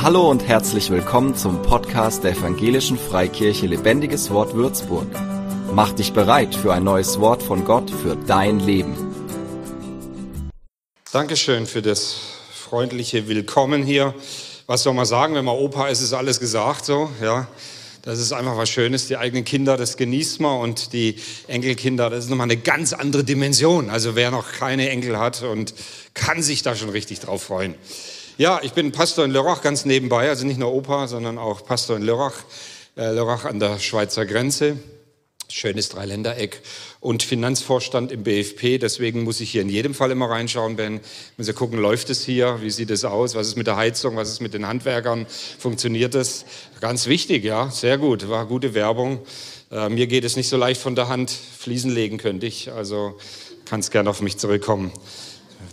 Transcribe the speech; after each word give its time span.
Hallo 0.00 0.30
und 0.30 0.46
herzlich 0.46 0.90
willkommen 0.90 1.34
zum 1.34 1.60
Podcast 1.60 2.22
der 2.22 2.30
Evangelischen 2.30 2.96
Freikirche 2.96 3.66
Lebendiges 3.66 4.30
Wort 4.30 4.54
Würzburg. 4.54 5.08
Mach 5.72 5.90
dich 5.90 6.12
bereit 6.12 6.54
für 6.54 6.72
ein 6.72 6.84
neues 6.84 7.18
Wort 7.18 7.42
von 7.42 7.64
Gott 7.64 7.90
für 7.90 8.14
dein 8.14 8.60
Leben. 8.60 8.94
Dankeschön 11.10 11.66
für 11.66 11.82
das 11.82 12.14
freundliche 12.52 13.26
Willkommen 13.26 13.82
hier. 13.82 14.14
Was 14.68 14.84
soll 14.84 14.94
man 14.94 15.04
sagen, 15.04 15.34
wenn 15.34 15.44
man 15.44 15.56
Opa 15.56 15.88
ist, 15.88 16.00
ist 16.00 16.12
alles 16.12 16.38
gesagt 16.38 16.84
so, 16.84 17.10
ja. 17.20 17.48
Das 18.02 18.20
ist 18.20 18.32
einfach 18.32 18.56
was 18.56 18.70
Schönes. 18.70 19.08
Die 19.08 19.16
eigenen 19.16 19.44
Kinder, 19.44 19.76
das 19.76 19.96
genießt 19.96 20.38
man 20.40 20.60
und 20.60 20.92
die 20.92 21.16
Enkelkinder, 21.48 22.08
das 22.08 22.24
ist 22.24 22.30
nochmal 22.30 22.44
eine 22.44 22.56
ganz 22.56 22.92
andere 22.92 23.24
Dimension. 23.24 23.90
Also 23.90 24.14
wer 24.14 24.30
noch 24.30 24.52
keine 24.52 24.90
Enkel 24.90 25.18
hat 25.18 25.42
und 25.42 25.74
kann 26.14 26.40
sich 26.40 26.62
da 26.62 26.76
schon 26.76 26.90
richtig 26.90 27.18
drauf 27.18 27.42
freuen. 27.42 27.74
Ja, 28.38 28.60
ich 28.62 28.72
bin 28.72 28.92
Pastor 28.92 29.24
in 29.24 29.32
Lörrach 29.32 29.62
ganz 29.62 29.84
nebenbei, 29.84 30.28
also 30.28 30.46
nicht 30.46 30.60
nur 30.60 30.72
Opa, 30.72 31.08
sondern 31.08 31.38
auch 31.38 31.64
Pastor 31.64 31.96
in 31.96 32.04
Lörrach, 32.04 32.36
äh, 32.96 33.10
Lörrach 33.10 33.44
an 33.44 33.58
der 33.58 33.80
Schweizer 33.80 34.26
Grenze. 34.26 34.76
Schönes 35.48 35.88
Dreiländereck 35.88 36.62
und 37.00 37.24
Finanzvorstand 37.24 38.12
im 38.12 38.22
BFP. 38.22 38.78
Deswegen 38.78 39.24
muss 39.24 39.40
ich 39.40 39.50
hier 39.50 39.62
in 39.62 39.68
jedem 39.68 39.92
Fall 39.92 40.12
immer 40.12 40.30
reinschauen, 40.30 40.76
Ben. 40.76 41.00
Muss 41.36 41.48
ja 41.48 41.52
gucken, 41.52 41.80
läuft 41.80 42.10
es 42.10 42.22
hier? 42.22 42.58
Wie 42.62 42.70
sieht 42.70 42.90
es 42.90 43.04
aus? 43.04 43.34
Was 43.34 43.48
ist 43.48 43.56
mit 43.56 43.66
der 43.66 43.74
Heizung? 43.74 44.14
Was 44.14 44.28
ist 44.28 44.40
mit 44.40 44.54
den 44.54 44.68
Handwerkern? 44.68 45.26
Funktioniert 45.58 46.14
es? 46.14 46.44
Ganz 46.80 47.08
wichtig, 47.08 47.42
ja. 47.42 47.70
Sehr 47.70 47.98
gut. 47.98 48.28
War 48.28 48.46
gute 48.46 48.72
Werbung. 48.72 49.18
Äh, 49.72 49.88
mir 49.88 50.06
geht 50.06 50.22
es 50.22 50.36
nicht 50.36 50.48
so 50.48 50.56
leicht 50.56 50.80
von 50.80 50.94
der 50.94 51.08
Hand. 51.08 51.32
Fliesen 51.32 51.90
legen 51.90 52.18
könnte 52.18 52.46
ich. 52.46 52.70
Also 52.70 53.18
kannst 53.64 53.90
gerne 53.90 54.08
auf 54.08 54.22
mich 54.22 54.36
zurückkommen. 54.36 54.92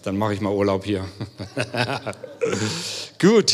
Dann 0.05 0.19
mache 0.19 0.35
ich 0.35 0.39
mal 0.39 0.53
Urlaub 0.53 0.85
hier. 0.85 1.03
Gut, 3.19 3.51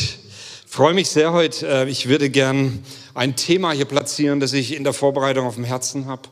freue 0.66 0.92
mich 0.92 1.08
sehr 1.08 1.32
heute. 1.32 1.66
Äh, 1.66 1.88
ich 1.88 2.10
würde 2.10 2.28
gern 2.28 2.84
ein 3.14 3.36
Thema 3.36 3.72
hier 3.72 3.86
platzieren, 3.86 4.38
das 4.38 4.52
ich 4.52 4.76
in 4.76 4.84
der 4.84 4.92
Vorbereitung 4.92 5.46
auf 5.46 5.54
dem 5.54 5.64
Herzen 5.64 6.04
habe. 6.04 6.28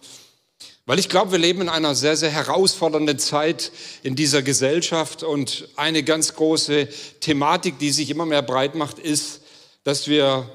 Weil 0.84 0.98
ich 0.98 1.08
glaube, 1.08 1.32
wir 1.32 1.38
leben 1.38 1.62
in 1.62 1.68
einer 1.70 1.94
sehr, 1.94 2.18
sehr 2.18 2.28
herausfordernden 2.28 3.18
Zeit 3.18 3.72
in 4.02 4.14
dieser 4.14 4.42
Gesellschaft 4.42 5.22
und 5.22 5.68
eine 5.76 6.02
ganz 6.02 6.34
große 6.34 6.88
Thematik, 7.20 7.78
die 7.78 7.90
sich 7.90 8.10
immer 8.10 8.26
mehr 8.26 8.42
breit 8.42 8.74
macht, 8.74 8.98
ist, 8.98 9.40
dass 9.84 10.06
wir 10.06 10.50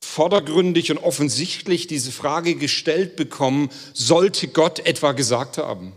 vordergründig 0.00 0.90
und 0.90 0.98
offensichtlich 0.98 1.86
diese 1.86 2.10
Frage 2.10 2.56
gestellt 2.56 3.14
bekommen, 3.14 3.70
sollte 3.92 4.48
Gott 4.48 4.80
etwa 4.80 5.12
gesagt 5.12 5.58
haben? 5.58 5.92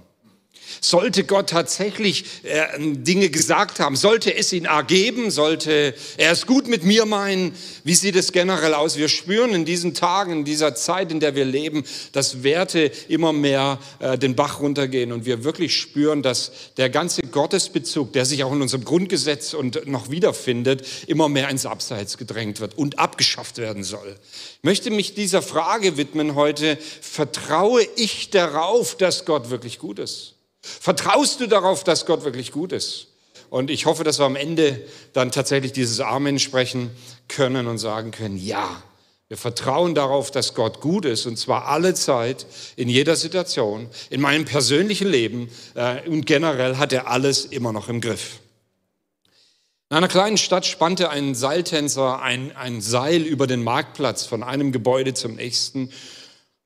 Sollte 0.80 1.24
Gott 1.24 1.50
tatsächlich 1.50 2.26
äh, 2.44 2.80
Dinge 2.80 3.30
gesagt 3.30 3.80
haben, 3.80 3.96
sollte 3.96 4.36
es 4.36 4.54
ihn 4.54 4.66
ergeben, 4.66 5.32
sollte 5.32 5.94
er 6.18 6.32
es 6.32 6.46
gut 6.46 6.68
mit 6.68 6.84
mir 6.84 7.06
meinen, 7.06 7.54
wie 7.84 7.96
sieht 7.96 8.16
es 8.16 8.32
generell 8.32 8.74
aus? 8.74 8.98
Wir 8.98 9.10
spüren 9.10 9.54
in 9.54 9.66
diesen 9.66 9.94
Tagen, 9.94 10.32
in 10.32 10.46
dieser 10.46 10.76
Zeit, 10.76 11.12
in 11.12 11.20
der 11.20 11.36
wir 11.36 11.46
leben, 11.46 11.84
dass 12.12 12.44
Werte 12.44 12.92
immer 13.08 13.34
mehr 13.34 13.80
äh, 14.00 14.18
den 14.18 14.36
Bach 14.36 14.60
runtergehen 14.60 15.12
und 15.12 15.26
wir 15.26 15.44
wirklich 15.44 15.80
spüren, 15.80 16.22
dass 16.22 16.52
der 16.78 16.90
ganze 16.90 17.22
Gottesbezug, 17.22 18.14
der 18.14 18.26
sich 18.26 18.44
auch 18.44 18.54
in 18.54 18.62
unserem 18.62 18.86
Grundgesetz 18.86 19.54
und 19.54 19.88
noch 19.88 20.10
wiederfindet, 20.10 20.86
immer 21.08 21.30
mehr 21.30 21.50
ins 21.50 21.66
Abseits 21.66 22.18
gedrängt 22.18 22.60
wird 22.60 22.78
und 22.78 23.00
abgeschafft 23.00 23.58
werden 23.58 23.84
soll. 23.84 24.16
Ich 24.58 24.64
möchte 24.64 24.92
mich 24.92 25.14
dieser 25.14 25.42
Frage 25.42 25.98
widmen 25.98 26.36
heute, 26.36 26.78
vertraue 27.02 27.86
ich 27.96 28.30
darauf, 28.30 28.96
dass 28.96 29.26
Gott 29.26 29.50
wirklich 29.50 29.80
gut 29.80 30.00
ist? 30.00 30.36
Vertraust 30.62 31.40
du 31.40 31.48
darauf, 31.48 31.84
dass 31.84 32.06
Gott 32.06 32.24
wirklich 32.24 32.52
gut 32.52 32.72
ist? 32.72 33.08
Und 33.50 33.70
ich 33.70 33.86
hoffe, 33.86 34.04
dass 34.04 34.20
wir 34.20 34.26
am 34.26 34.36
Ende 34.36 34.82
dann 35.14 35.32
tatsächlich 35.32 35.74
dieses 35.74 36.00
Amen 36.00 36.40
sprechen 36.40 36.92
können 37.28 37.68
und 37.68 37.80
sagen 37.80 38.12
können, 38.12 38.38
ja, 38.38 38.82
wir 39.28 39.38
vertrauen 39.38 39.96
darauf, 39.96 40.30
dass 40.30 40.56
Gott 40.56 40.82
gut 40.82 41.06
ist 41.06 41.26
und 41.26 41.38
zwar 41.38 41.68
alle 41.68 41.94
Zeit, 41.94 42.46
in 42.76 42.90
jeder 42.90 43.16
Situation, 43.16 43.90
in 44.10 44.20
meinem 44.20 44.44
persönlichen 44.44 45.08
Leben 45.08 45.50
äh, 45.74 46.08
und 46.08 46.26
generell 46.26 46.78
hat 46.78 46.92
er 46.92 47.08
alles 47.08 47.46
immer 47.46 47.72
noch 47.72 47.88
im 47.88 48.02
Griff. 48.02 48.40
In 49.90 49.98
einer 49.98 50.10
kleinen 50.10 50.38
Stadt 50.38 50.66
spannte 50.66 51.10
ein 51.10 51.36
Seiltänzer 51.36 52.22
ein, 52.22 52.56
ein 52.56 52.82
Seil 52.82 53.22
über 53.22 53.48
den 53.48 53.64
Marktplatz 53.64 54.26
von 54.26 54.44
einem 54.44 54.72
Gebäude 54.72 55.14
zum 55.14 55.36
nächsten 55.36 55.92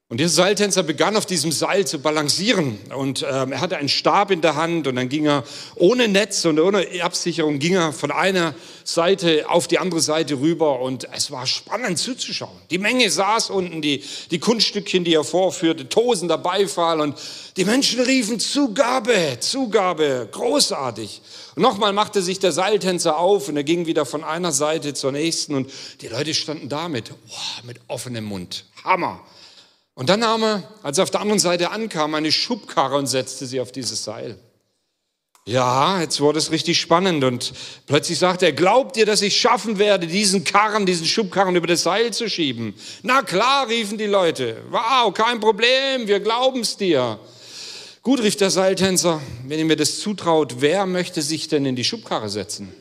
und 0.07 0.19
dieser 0.19 0.29
Seiltänzer 0.29 0.83
begann 0.83 1.17
auf 1.17 1.25
diesem 1.25 1.51
Seil 1.51 1.88
zu 1.88 1.97
balancieren 1.97 2.77
und 2.95 3.25
ähm, 3.27 3.53
er 3.53 3.59
hatte 3.59 3.77
einen 3.77 3.89
Stab 3.89 4.29
in 4.29 4.39
der 4.39 4.55
Hand 4.55 4.85
und 4.85 4.97
dann 4.97 5.09
ging 5.09 5.25
er 5.25 5.43
ohne 5.73 6.07
Netz 6.07 6.45
und 6.45 6.59
ohne 6.59 6.85
Absicherung 7.01 7.57
ging 7.57 7.73
er 7.73 7.91
von 7.91 8.11
einer 8.11 8.53
Seite 8.83 9.49
auf 9.49 9.67
die 9.67 9.79
andere 9.79 10.01
Seite 10.01 10.39
rüber 10.39 10.79
und 10.79 11.07
es 11.11 11.31
war 11.31 11.47
spannend 11.47 11.97
zuzuschauen. 11.97 12.55
Die 12.69 12.77
Menge 12.77 13.09
saß 13.09 13.49
unten, 13.49 13.81
die, 13.81 14.03
die 14.29 14.38
Kunststückchen, 14.38 15.03
die 15.05 15.16
er 15.16 15.23
vorführte, 15.23 15.89
tosender 15.89 16.37
Beifall 16.37 17.01
und 17.01 17.17
die 17.57 17.66
Menschen 17.66 17.99
riefen 18.01 18.39
Zugabe, 18.39 19.37
Zugabe, 19.39 20.29
großartig. 20.31 21.23
Und 21.55 21.63
nochmal 21.63 21.93
machte 21.93 22.22
sich 22.22 22.37
der 22.37 22.51
Seiltänzer 22.51 23.17
auf 23.17 23.49
und 23.49 23.57
er 23.57 23.63
ging 23.63 23.87
wieder 23.87 24.05
von 24.05 24.23
einer 24.23 24.51
Seite 24.51 24.93
zur 24.93 25.13
nächsten 25.13 25.55
und 25.55 25.72
die 26.01 26.09
Leute 26.09 26.35
standen 26.35 26.69
da 26.69 26.89
mit, 26.89 27.09
wow, 27.09 27.63
mit 27.63 27.79
offenem 27.87 28.25
Mund. 28.25 28.66
Hammer. 28.83 29.19
Und 29.95 30.09
dann 30.09 30.19
nahm 30.19 30.44
er, 30.44 30.63
als 30.83 30.97
er 30.97 31.03
auf 31.03 31.11
der 31.11 31.22
anderen 31.22 31.39
Seite 31.39 31.72
ankam, 31.72 32.13
eine 32.13 32.31
Schubkarre 32.31 32.97
und 32.97 33.07
setzte 33.07 33.45
sie 33.45 33.61
auf 33.61 33.72
dieses 33.72 34.03
Seil. 34.03 34.38
Ja, 35.47 36.01
jetzt 36.01 36.19
wurde 36.22 36.39
es 36.39 36.51
richtig 36.51 36.81
spannend 36.81 37.23
und 37.23 37.53
plötzlich 37.85 38.17
sagte 38.17 38.47
er, 38.47 38.51
glaubt 38.51 38.97
ihr, 38.97 39.05
dass 39.05 39.22
ich 39.22 39.39
schaffen 39.39 39.78
werde, 39.78 40.07
diesen 40.07 40.44
Karren, 40.44 40.88
diesen 40.88 41.05
Schubkarren 41.05 41.55
über 41.55 41.67
das 41.67 41.84
Seil 41.84 42.11
zu 42.11 42.28
schieben? 42.29 42.73
Na 43.03 43.22
klar, 43.22 43.69
riefen 43.69 43.97
die 44.00 44.07
Leute. 44.07 44.57
Wow, 44.72 45.13
kein 45.13 45.39
Problem, 45.39 46.07
wir 46.07 46.19
glauben 46.19 46.61
es 46.61 46.78
dir. 46.78 47.19
Gut, 48.01 48.22
rief 48.22 48.35
der 48.38 48.50
Seiltänzer, 48.50 49.22
wenn 49.47 49.59
ihr 49.59 49.66
mir 49.66 49.75
das 49.75 50.00
zutraut, 50.00 50.55
wer 50.61 50.88
möchte 50.88 51.22
sich 51.22 51.47
denn 51.47 51.66
in 51.66 51.75
die 51.75 51.84
Schubkarre 51.84 52.29
setzen? 52.29 52.73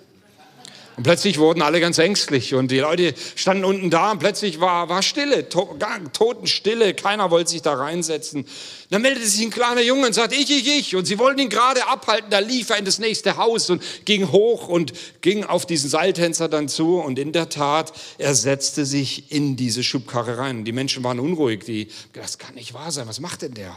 Und 0.97 1.03
plötzlich 1.03 1.39
wurden 1.39 1.61
alle 1.61 1.81
ganz 1.81 1.99
ängstlich 1.99 2.55
und 2.55 2.71
die 2.71 2.79
Leute 2.79 3.15
standen 3.35 3.65
unten 3.65 3.91
da 3.91 4.13
und 4.13 4.21
plötzlich 4.21 4.61
war, 4.61 4.89
war 4.89 5.03
Stille, 5.03 5.49
to, 5.49 5.77
Totenstille, 6.13 6.95
keiner 6.95 7.33
wollte 7.33 7.51
sich 7.51 7.63
da 7.63 7.75
reinsetzen. 7.75 8.47
Dann 8.91 9.03
meldete 9.03 9.27
sich 9.27 9.45
ein 9.45 9.51
kleiner 9.51 9.81
Junge 9.83 10.07
und 10.07 10.13
sagte, 10.13 10.37
ich, 10.37 10.49
ich, 10.51 10.69
ich. 10.69 10.95
Und 10.95 11.07
sie 11.07 11.19
wollten 11.19 11.41
ihn 11.41 11.49
gerade 11.49 11.89
abhalten, 11.89 12.31
da 12.31 12.39
lief 12.39 12.71
er 12.71 12.79
in 12.79 12.85
das 12.85 13.01
nächste 13.01 13.37
Haus 13.37 13.71
und 13.71 13.83
ging 14.05 14.31
hoch 14.31 14.69
und 14.69 14.93
ging 15.21 15.43
auf 15.43 15.67
diesen 15.67 15.91
Seiltänzer 15.91 16.49
dann 16.49 16.69
zu. 16.69 16.99
Und 17.01 17.19
in 17.19 17.33
der 17.33 17.49
Tat, 17.49 17.93
er 18.19 18.37
setzte 18.37 18.87
sich 18.87 19.33
in 19.33 19.57
diese 19.57 19.83
Schubkarre 19.83 20.39
rein. 20.39 20.59
Und 20.59 20.65
die 20.65 20.73
Menschen 20.73 21.03
waren 21.03 21.19
unruhig, 21.19 21.65
die, 21.65 21.89
das 22.13 22.39
kann 22.39 22.55
nicht 22.55 22.73
wahr 22.73 22.93
sein, 22.93 23.09
was 23.09 23.19
macht 23.19 23.43
denn 23.43 23.55
der? 23.55 23.77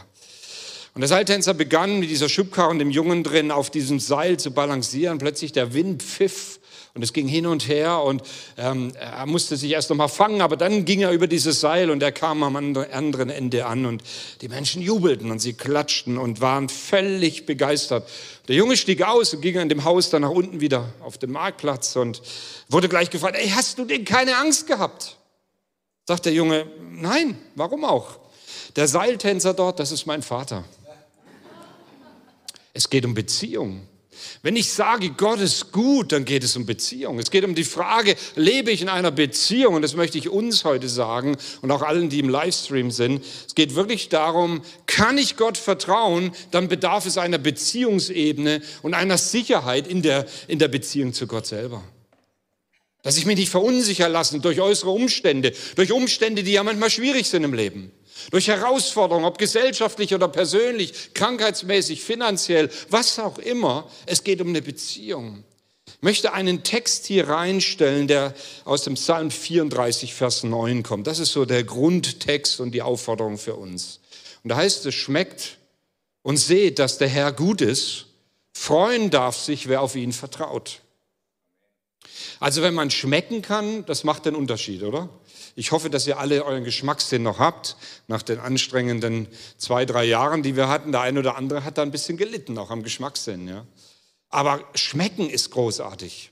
Und 0.94 1.00
der 1.00 1.08
Seiltänzer 1.08 1.54
begann 1.54 1.98
mit 1.98 2.10
dieser 2.10 2.28
Schubkarre 2.28 2.70
und 2.70 2.78
dem 2.78 2.90
Jungen 2.90 3.24
drin 3.24 3.50
auf 3.50 3.70
diesem 3.70 3.98
Seil 3.98 4.36
zu 4.36 4.52
balancieren. 4.52 5.18
Plötzlich 5.18 5.50
der 5.50 5.74
Wind 5.74 6.02
pfiff 6.02 6.57
und 6.94 7.02
es 7.02 7.12
ging 7.12 7.28
hin 7.28 7.46
und 7.46 7.68
her 7.68 8.02
und 8.02 8.22
ähm, 8.56 8.92
er 8.94 9.26
musste 9.26 9.56
sich 9.56 9.70
erst 9.70 9.90
noch 9.90 9.96
mal 9.96 10.08
fangen, 10.08 10.40
aber 10.40 10.56
dann 10.56 10.84
ging 10.84 11.00
er 11.00 11.12
über 11.12 11.26
dieses 11.26 11.60
Seil 11.60 11.90
und 11.90 12.02
er 12.02 12.12
kam 12.12 12.42
am 12.42 12.56
anderen 12.56 13.30
Ende 13.30 13.66
an 13.66 13.86
und 13.86 14.02
die 14.40 14.48
Menschen 14.48 14.82
jubelten 14.82 15.30
und 15.30 15.38
sie 15.38 15.52
klatschten 15.52 16.18
und 16.18 16.40
waren 16.40 16.68
völlig 16.68 17.46
begeistert. 17.46 18.08
Der 18.48 18.56
Junge 18.56 18.76
stieg 18.76 19.02
aus 19.02 19.34
und 19.34 19.42
ging 19.42 19.58
an 19.58 19.68
dem 19.68 19.84
Haus 19.84 20.10
dann 20.10 20.22
nach 20.22 20.30
unten 20.30 20.60
wieder 20.60 20.92
auf 21.00 21.18
den 21.18 21.30
Marktplatz 21.30 21.96
und 21.96 22.22
wurde 22.68 22.88
gleich 22.88 23.10
gefragt, 23.10 23.36
ey, 23.38 23.48
hast 23.50 23.78
du 23.78 23.84
denn 23.84 24.04
keine 24.04 24.36
Angst 24.36 24.66
gehabt? 24.66 25.16
Sagt 26.06 26.24
der 26.24 26.32
Junge, 26.32 26.66
nein, 26.90 27.38
warum 27.54 27.84
auch? 27.84 28.18
Der 28.76 28.88
Seiltänzer 28.88 29.54
dort, 29.54 29.78
das 29.78 29.92
ist 29.92 30.06
mein 30.06 30.22
Vater. 30.22 30.64
Es 32.72 32.88
geht 32.88 33.04
um 33.04 33.12
Beziehung. 33.12 33.86
Wenn 34.42 34.56
ich 34.56 34.72
sage, 34.72 35.10
Gott 35.10 35.40
ist 35.40 35.72
gut, 35.72 36.12
dann 36.12 36.24
geht 36.24 36.44
es 36.44 36.56
um 36.56 36.66
Beziehung. 36.66 37.18
Es 37.18 37.30
geht 37.30 37.44
um 37.44 37.54
die 37.54 37.64
Frage, 37.64 38.16
lebe 38.36 38.70
ich 38.70 38.82
in 38.82 38.88
einer 38.88 39.10
Beziehung? 39.10 39.74
Und 39.74 39.82
das 39.82 39.94
möchte 39.94 40.18
ich 40.18 40.28
uns 40.28 40.64
heute 40.64 40.88
sagen 40.88 41.36
und 41.62 41.70
auch 41.70 41.82
allen, 41.82 42.08
die 42.08 42.18
im 42.18 42.28
Livestream 42.28 42.90
sind. 42.90 43.24
Es 43.46 43.54
geht 43.54 43.74
wirklich 43.74 44.08
darum, 44.08 44.62
kann 44.86 45.18
ich 45.18 45.36
Gott 45.36 45.58
vertrauen? 45.58 46.32
Dann 46.50 46.68
bedarf 46.68 47.06
es 47.06 47.18
einer 47.18 47.38
Beziehungsebene 47.38 48.62
und 48.82 48.94
einer 48.94 49.18
Sicherheit 49.18 49.86
in 49.86 50.02
der, 50.02 50.26
in 50.46 50.58
der 50.58 50.68
Beziehung 50.68 51.12
zu 51.12 51.26
Gott 51.26 51.46
selber. 51.46 51.82
Dass 53.02 53.16
ich 53.16 53.26
mich 53.26 53.38
nicht 53.38 53.50
verunsichern 53.50 54.12
lasse 54.12 54.40
durch 54.40 54.60
äußere 54.60 54.90
Umstände, 54.90 55.52
durch 55.76 55.92
Umstände, 55.92 56.42
die 56.42 56.52
ja 56.52 56.62
manchmal 56.62 56.90
schwierig 56.90 57.28
sind 57.28 57.44
im 57.44 57.54
Leben. 57.54 57.92
Durch 58.30 58.48
Herausforderungen, 58.48 59.26
ob 59.26 59.38
gesellschaftlich 59.38 60.14
oder 60.14 60.28
persönlich, 60.28 61.14
krankheitsmäßig, 61.14 62.02
finanziell, 62.02 62.70
was 62.90 63.18
auch 63.18 63.38
immer. 63.38 63.88
Es 64.06 64.24
geht 64.24 64.40
um 64.40 64.48
eine 64.48 64.62
Beziehung. 64.62 65.44
Ich 65.86 66.02
möchte 66.02 66.32
einen 66.32 66.62
Text 66.62 67.06
hier 67.06 67.28
reinstellen, 67.28 68.08
der 68.08 68.34
aus 68.64 68.84
dem 68.84 68.94
Psalm 68.94 69.30
34, 69.30 70.14
Vers 70.14 70.44
9 70.44 70.82
kommt. 70.82 71.06
Das 71.06 71.18
ist 71.18 71.32
so 71.32 71.44
der 71.44 71.64
Grundtext 71.64 72.60
und 72.60 72.72
die 72.72 72.82
Aufforderung 72.82 73.38
für 73.38 73.54
uns. 73.54 74.00
Und 74.44 74.50
da 74.50 74.56
heißt 74.56 74.86
es, 74.86 74.94
schmeckt 74.94 75.58
und 76.22 76.36
seht, 76.36 76.78
dass 76.78 76.98
der 76.98 77.08
Herr 77.08 77.32
gut 77.32 77.60
ist. 77.60 78.06
Freuen 78.52 79.10
darf 79.10 79.36
sich, 79.36 79.68
wer 79.68 79.82
auf 79.82 79.96
ihn 79.96 80.12
vertraut. 80.12 80.80
Also 82.40 82.62
wenn 82.62 82.74
man 82.74 82.90
schmecken 82.90 83.42
kann, 83.42 83.84
das 83.86 84.04
macht 84.04 84.26
den 84.26 84.34
Unterschied, 84.34 84.82
oder? 84.82 85.08
Ich 85.54 85.72
hoffe, 85.72 85.90
dass 85.90 86.06
ihr 86.06 86.18
alle 86.18 86.44
euren 86.44 86.64
Geschmackssinn 86.64 87.22
noch 87.22 87.38
habt, 87.38 87.76
nach 88.06 88.22
den 88.22 88.38
anstrengenden 88.38 89.26
zwei, 89.56 89.84
drei 89.84 90.04
Jahren, 90.04 90.42
die 90.42 90.56
wir 90.56 90.68
hatten. 90.68 90.92
Der 90.92 91.00
eine 91.00 91.18
oder 91.18 91.36
andere 91.36 91.64
hat 91.64 91.78
da 91.78 91.82
ein 91.82 91.90
bisschen 91.90 92.16
gelitten, 92.16 92.58
auch 92.58 92.70
am 92.70 92.82
Geschmackssinn. 92.82 93.48
Ja? 93.48 93.66
Aber 94.28 94.64
schmecken 94.74 95.28
ist 95.28 95.50
großartig. 95.50 96.30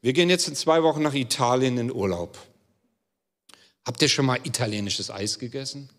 Wir 0.00 0.12
gehen 0.12 0.30
jetzt 0.30 0.48
in 0.48 0.54
zwei 0.54 0.82
Wochen 0.82 1.02
nach 1.02 1.14
Italien 1.14 1.76
in 1.78 1.92
Urlaub. 1.92 2.38
Habt 3.84 4.00
ihr 4.00 4.08
schon 4.08 4.26
mal 4.26 4.38
italienisches 4.44 5.10
Eis 5.10 5.38
gegessen? 5.38 5.90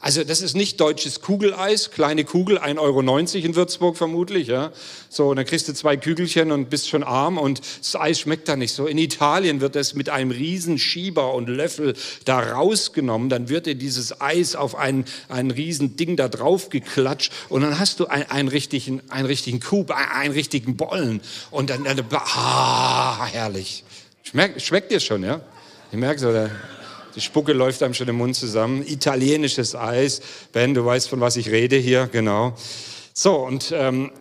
Also 0.00 0.22
das 0.22 0.42
ist 0.42 0.54
nicht 0.54 0.80
deutsches 0.80 1.22
Kugeleis, 1.22 1.90
kleine 1.90 2.24
Kugel, 2.24 2.58
1,90 2.58 2.78
Euro 2.78 3.00
in 3.46 3.56
Würzburg 3.56 3.96
vermutlich. 3.96 4.46
Ja? 4.46 4.70
So, 5.08 5.28
und 5.28 5.36
dann 5.36 5.44
kriegst 5.44 5.66
du 5.68 5.74
zwei 5.74 5.96
Kügelchen 5.96 6.52
und 6.52 6.70
bist 6.70 6.88
schon 6.88 7.02
arm 7.02 7.36
und 7.36 7.60
das 7.80 7.96
Eis 7.96 8.20
schmeckt 8.20 8.48
da 8.48 8.54
nicht 8.54 8.72
so. 8.72 8.86
In 8.86 8.96
Italien 8.96 9.60
wird 9.60 9.74
es 9.74 9.94
mit 9.94 10.08
einem 10.08 10.30
riesen 10.30 10.78
Schieber 10.78 11.34
und 11.34 11.48
Löffel 11.48 11.94
da 12.24 12.38
rausgenommen. 12.38 13.28
Dann 13.28 13.48
wird 13.48 13.66
dir 13.66 13.74
dieses 13.74 14.20
Eis 14.20 14.54
auf 14.54 14.76
einen, 14.76 15.04
einen 15.28 15.50
riesen 15.50 15.96
da 16.16 16.28
drauf 16.28 16.68
geklatscht 16.68 17.32
und 17.48 17.62
dann 17.62 17.80
hast 17.80 17.98
du 17.98 18.06
ein, 18.06 18.30
einen, 18.30 18.48
richtigen, 18.48 19.02
einen 19.10 19.26
richtigen 19.26 19.60
einen, 19.90 20.32
richtigen 20.32 20.76
Bollen. 20.76 21.20
Und 21.50 21.70
dann, 21.70 21.82
dann 21.82 22.06
ah, 22.12 23.26
herrlich. 23.26 23.82
Schmeckt, 24.22 24.62
schmeckt 24.62 24.92
dir 24.92 25.00
schon, 25.00 25.24
ja? 25.24 25.40
Ich 25.90 25.98
merke 25.98 26.20
so, 26.20 26.30
der, 26.30 26.50
die 27.14 27.20
Spucke 27.20 27.52
läuft 27.52 27.82
einem 27.82 27.94
schon 27.94 28.08
im 28.08 28.16
Mund 28.16 28.36
zusammen. 28.36 28.86
Italienisches 28.86 29.74
Eis. 29.74 30.20
Ben, 30.52 30.74
du 30.74 30.84
weißt, 30.84 31.08
von 31.08 31.20
was 31.20 31.36
ich 31.36 31.50
rede 31.50 31.76
hier, 31.76 32.06
genau. 32.06 32.54
So, 33.12 33.34
und 33.36 33.72
ähm, 33.74 34.12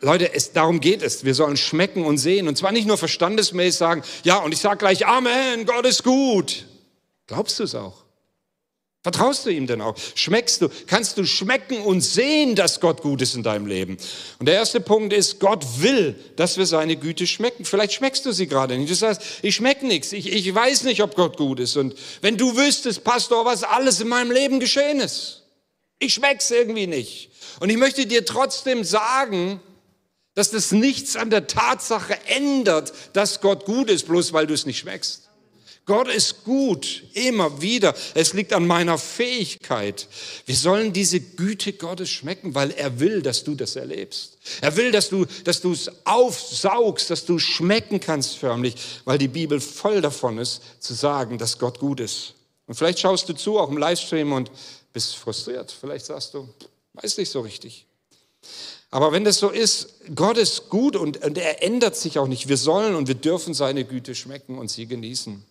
Leute, 0.00 0.34
es, 0.34 0.52
darum 0.52 0.80
geht 0.80 1.02
es. 1.02 1.24
Wir 1.24 1.34
sollen 1.34 1.56
schmecken 1.56 2.04
und 2.04 2.18
sehen. 2.18 2.46
Und 2.46 2.56
zwar 2.58 2.72
nicht 2.72 2.86
nur 2.86 2.98
verstandesmäßig 2.98 3.78
sagen, 3.78 4.02
ja, 4.22 4.38
und 4.38 4.52
ich 4.52 4.60
sage 4.60 4.78
gleich 4.78 5.06
Amen, 5.06 5.64
Gott 5.66 5.86
ist 5.86 6.04
gut. 6.04 6.66
Glaubst 7.26 7.58
du 7.58 7.64
es 7.64 7.74
auch? 7.74 8.03
Vertraust 9.04 9.44
du 9.44 9.50
ihm 9.50 9.66
denn 9.66 9.82
auch? 9.82 9.94
Schmeckst 10.14 10.62
du? 10.62 10.70
Kannst 10.86 11.18
du 11.18 11.26
schmecken 11.26 11.82
und 11.82 12.00
sehen, 12.00 12.54
dass 12.54 12.80
Gott 12.80 13.02
gut 13.02 13.20
ist 13.20 13.34
in 13.34 13.42
deinem 13.42 13.66
Leben? 13.66 13.98
Und 14.38 14.46
der 14.46 14.54
erste 14.54 14.80
Punkt 14.80 15.12
ist, 15.12 15.40
Gott 15.40 15.62
will, 15.76 16.14
dass 16.36 16.56
wir 16.56 16.64
seine 16.64 16.96
Güte 16.96 17.26
schmecken. 17.26 17.66
Vielleicht 17.66 17.92
schmeckst 17.92 18.24
du 18.24 18.32
sie 18.32 18.46
gerade 18.46 18.78
nicht. 18.78 18.90
Du 18.90 18.94
sagst, 18.94 19.20
ich 19.42 19.56
schmecke 19.56 19.86
nichts. 19.86 20.12
Ich, 20.12 20.32
ich 20.32 20.54
weiß 20.54 20.84
nicht, 20.84 21.02
ob 21.02 21.16
Gott 21.16 21.36
gut 21.36 21.60
ist. 21.60 21.76
Und 21.76 21.94
wenn 22.22 22.38
du 22.38 22.56
wüsstest, 22.56 23.04
Pastor, 23.04 23.44
was 23.44 23.62
alles 23.62 24.00
in 24.00 24.08
meinem 24.08 24.30
Leben 24.30 24.58
geschehen 24.58 25.00
ist. 25.00 25.42
Ich 25.98 26.14
schmeck's 26.14 26.50
irgendwie 26.50 26.86
nicht. 26.86 27.30
Und 27.60 27.68
ich 27.68 27.76
möchte 27.76 28.06
dir 28.06 28.24
trotzdem 28.24 28.84
sagen, 28.84 29.60
dass 30.34 30.50
das 30.50 30.72
nichts 30.72 31.14
an 31.14 31.28
der 31.28 31.46
Tatsache 31.46 32.16
ändert, 32.26 32.94
dass 33.12 33.42
Gott 33.42 33.66
gut 33.66 33.90
ist, 33.90 34.06
bloß 34.06 34.32
weil 34.32 34.46
du 34.46 34.54
es 34.54 34.64
nicht 34.64 34.78
schmeckst. 34.78 35.23
Gott 35.86 36.08
ist 36.08 36.44
gut, 36.44 37.04
immer 37.12 37.60
wieder. 37.60 37.94
Es 38.14 38.32
liegt 38.32 38.54
an 38.54 38.66
meiner 38.66 38.96
Fähigkeit. 38.96 40.08
Wir 40.46 40.56
sollen 40.56 40.94
diese 40.94 41.20
Güte 41.20 41.74
Gottes 41.74 42.08
schmecken, 42.08 42.54
weil 42.54 42.70
er 42.70 43.00
will, 43.00 43.20
dass 43.20 43.44
du 43.44 43.54
das 43.54 43.76
erlebst. 43.76 44.38
Er 44.62 44.76
will, 44.76 44.92
dass 44.92 45.10
du, 45.10 45.26
dass 45.44 45.60
du 45.60 45.72
es 45.72 45.90
aufsaugst, 46.06 47.10
dass 47.10 47.26
du 47.26 47.38
schmecken 47.38 48.00
kannst 48.00 48.38
förmlich, 48.38 48.76
weil 49.04 49.18
die 49.18 49.28
Bibel 49.28 49.60
voll 49.60 50.00
davon 50.00 50.38
ist, 50.38 50.62
zu 50.80 50.94
sagen, 50.94 51.36
dass 51.36 51.58
Gott 51.58 51.78
gut 51.78 52.00
ist. 52.00 52.34
Und 52.66 52.76
vielleicht 52.76 53.00
schaust 53.00 53.28
du 53.28 53.34
zu, 53.34 53.58
auch 53.58 53.68
im 53.68 53.76
Livestream 53.76 54.32
und 54.32 54.50
bist 54.94 55.16
frustriert. 55.16 55.70
Vielleicht 55.78 56.06
sagst 56.06 56.32
du, 56.32 56.48
weiß 56.94 57.18
nicht 57.18 57.30
so 57.30 57.42
richtig. 57.42 57.84
Aber 58.90 59.12
wenn 59.12 59.24
das 59.24 59.38
so 59.38 59.50
ist, 59.50 59.88
Gott 60.14 60.38
ist 60.38 60.70
gut 60.70 60.96
und, 60.96 61.22
und 61.22 61.36
er 61.36 61.62
ändert 61.62 61.96
sich 61.96 62.18
auch 62.18 62.28
nicht. 62.28 62.48
Wir 62.48 62.56
sollen 62.56 62.94
und 62.94 63.08
wir 63.08 63.16
dürfen 63.16 63.52
seine 63.52 63.84
Güte 63.84 64.14
schmecken 64.14 64.56
und 64.56 64.70
sie 64.70 64.86
genießen. 64.86 65.44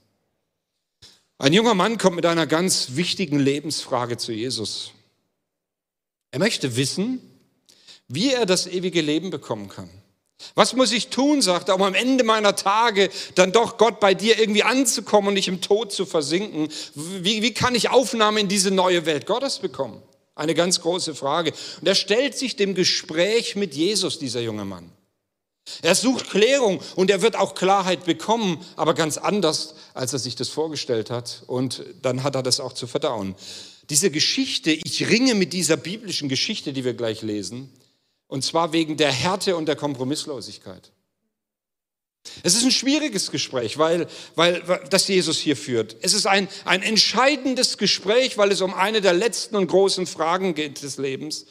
Ein 1.43 1.51
junger 1.51 1.73
Mann 1.73 1.97
kommt 1.97 2.15
mit 2.15 2.25
einer 2.25 2.47
ganz 2.47 2.91
wichtigen 2.91 3.37
Lebensfrage 3.37 4.15
zu 4.15 4.31
Jesus. 4.31 4.91
Er 6.31 6.39
möchte 6.39 6.77
wissen, 6.77 7.19
wie 8.07 8.31
er 8.31 8.45
das 8.45 8.65
ewige 8.65 9.01
Leben 9.01 9.29
bekommen 9.29 9.67
kann. 9.67 9.89
Was 10.55 10.71
muss 10.71 10.93
ich 10.93 11.09
tun, 11.09 11.41
sagt 11.41 11.67
er, 11.67 11.75
um 11.75 11.81
am 11.81 11.95
Ende 11.95 12.23
meiner 12.23 12.55
Tage 12.55 13.09
dann 13.35 13.51
doch 13.51 13.77
Gott 13.77 13.99
bei 13.99 14.13
dir 14.13 14.39
irgendwie 14.39 14.63
anzukommen 14.63 15.27
und 15.27 15.33
nicht 15.33 15.49
im 15.49 15.59
Tod 15.59 15.91
zu 15.91 16.05
versinken? 16.05 16.69
Wie, 16.95 17.41
wie 17.41 17.53
kann 17.53 17.75
ich 17.75 17.89
Aufnahme 17.89 18.39
in 18.39 18.47
diese 18.47 18.71
neue 18.71 19.05
Welt 19.05 19.25
Gottes 19.25 19.59
bekommen? 19.59 20.01
Eine 20.35 20.53
ganz 20.53 20.79
große 20.79 21.13
Frage. 21.13 21.51
Und 21.81 21.87
er 21.89 21.95
stellt 21.95 22.37
sich 22.37 22.55
dem 22.55 22.73
Gespräch 22.73 23.57
mit 23.57 23.75
Jesus, 23.75 24.17
dieser 24.17 24.39
junge 24.39 24.63
Mann. 24.63 24.89
Er 25.81 25.95
sucht 25.95 26.29
Klärung 26.29 26.81
und 26.95 27.09
er 27.09 27.21
wird 27.21 27.35
auch 27.35 27.55
Klarheit 27.55 28.05
bekommen, 28.05 28.63
aber 28.75 28.93
ganz 28.93 29.17
anders, 29.17 29.75
als 29.93 30.13
er 30.13 30.19
sich 30.19 30.35
das 30.35 30.49
vorgestellt 30.49 31.09
hat. 31.09 31.43
Und 31.47 31.83
dann 32.01 32.23
hat 32.23 32.35
er 32.35 32.43
das 32.43 32.59
auch 32.59 32.73
zu 32.73 32.87
verdauen. 32.87 33.35
Diese 33.89 34.11
Geschichte, 34.11 34.71
ich 34.71 35.09
ringe 35.09 35.35
mit 35.35 35.53
dieser 35.53 35.77
biblischen 35.77 36.29
Geschichte, 36.29 36.73
die 36.73 36.83
wir 36.83 36.93
gleich 36.93 37.21
lesen, 37.21 37.69
und 38.27 38.43
zwar 38.43 38.73
wegen 38.73 38.97
der 38.97 39.11
Härte 39.11 39.55
und 39.55 39.67
der 39.67 39.75
Kompromisslosigkeit. 39.75 40.91
Es 42.41 42.55
ist 42.55 42.63
ein 42.63 42.71
schwieriges 42.71 43.31
Gespräch, 43.31 43.77
weil, 43.77 44.07
weil 44.35 44.63
das 44.89 45.07
Jesus 45.07 45.39
hier 45.39 45.57
führt. 45.57 45.97
Es 46.01 46.13
ist 46.13 46.25
ein, 46.25 46.47
ein 46.63 46.81
entscheidendes 46.81 47.77
Gespräch, 47.77 48.37
weil 48.37 48.51
es 48.51 48.61
um 48.61 48.73
eine 48.73 49.01
der 49.01 49.13
letzten 49.13 49.57
und 49.57 49.67
großen 49.67 50.07
Fragen 50.07 50.55
geht 50.55 50.81
des 50.81 50.97
Lebens. 50.97 51.45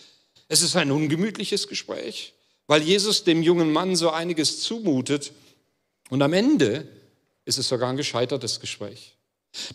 Es 0.49 0.63
ist 0.63 0.75
ein 0.75 0.91
ungemütliches 0.91 1.69
Gespräch 1.69 2.33
weil 2.67 2.83
Jesus 2.83 3.25
dem 3.25 3.43
jungen 3.43 3.73
Mann 3.73 3.97
so 3.97 4.11
einiges 4.11 4.61
zumutet. 4.61 5.33
Und 6.09 6.23
am 6.23 6.33
Ende 6.33 6.89
ist 7.45 7.59
es 7.59 7.69
sogar 7.69 7.91
ein 7.91 7.97
gescheitertes 7.97 8.61
Gespräch. 8.61 9.17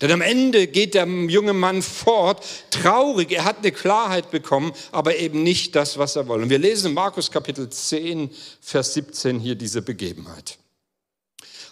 Denn 0.02 0.12
am 0.12 0.22
Ende 0.22 0.68
geht 0.68 0.96
der 0.96 1.06
junge 1.06 1.54
Mann 1.54 1.84
fort, 1.84 2.44
traurig, 2.72 3.32
er 3.32 3.46
hat 3.46 3.60
eine 3.60 3.72
Klarheit 3.72 4.32
bekommen, 4.32 4.72
aber 4.92 5.18
eben 5.18 5.44
nicht 5.44 5.76
das, 5.76 6.00
was 6.00 6.16
er 6.16 6.28
wollte. 6.28 6.44
Und 6.44 6.50
wir 6.50 6.58
lesen 6.58 6.88
in 6.88 6.94
Markus 6.96 7.30
Kapitel 7.30 7.70
10, 7.70 8.32
Vers 8.60 8.96
17 8.96 9.40
hier 9.40 9.54
diese 9.54 9.84
Begebenheit. 9.84 10.58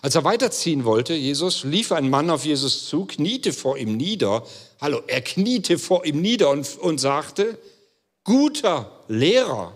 Als 0.03 0.13
er 0.13 0.23
weiterziehen 0.23 0.85
wollte, 0.85 1.15
Jesus, 1.15 1.63
lief 1.63 1.91
ein 1.91 2.11
Mann 2.11 2.29
auf 2.29 2.45
Jesus 2.45 2.87
zu, 2.87 3.05
kniete 3.05 3.51
vor 3.51 3.75
ihm 3.75 3.97
nieder. 3.97 4.45
Hallo, 4.79 5.01
er 5.07 5.21
kniete 5.21 5.79
vor 5.79 6.05
ihm 6.05 6.21
nieder 6.21 6.51
und, 6.51 6.77
und 6.77 6.99
sagte, 6.99 7.57
guter 8.23 9.03
Lehrer, 9.07 9.75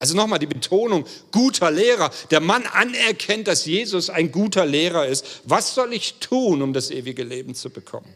also 0.00 0.16
nochmal 0.16 0.38
die 0.38 0.46
Betonung, 0.46 1.04
guter 1.30 1.70
Lehrer. 1.70 2.10
Der 2.30 2.40
Mann 2.40 2.64
anerkennt, 2.66 3.46
dass 3.46 3.66
Jesus 3.66 4.08
ein 4.08 4.32
guter 4.32 4.64
Lehrer 4.64 5.06
ist. 5.06 5.42
Was 5.44 5.74
soll 5.74 5.92
ich 5.92 6.14
tun, 6.14 6.62
um 6.62 6.72
das 6.72 6.90
ewige 6.90 7.22
Leben 7.22 7.54
zu 7.54 7.68
bekommen? 7.68 8.08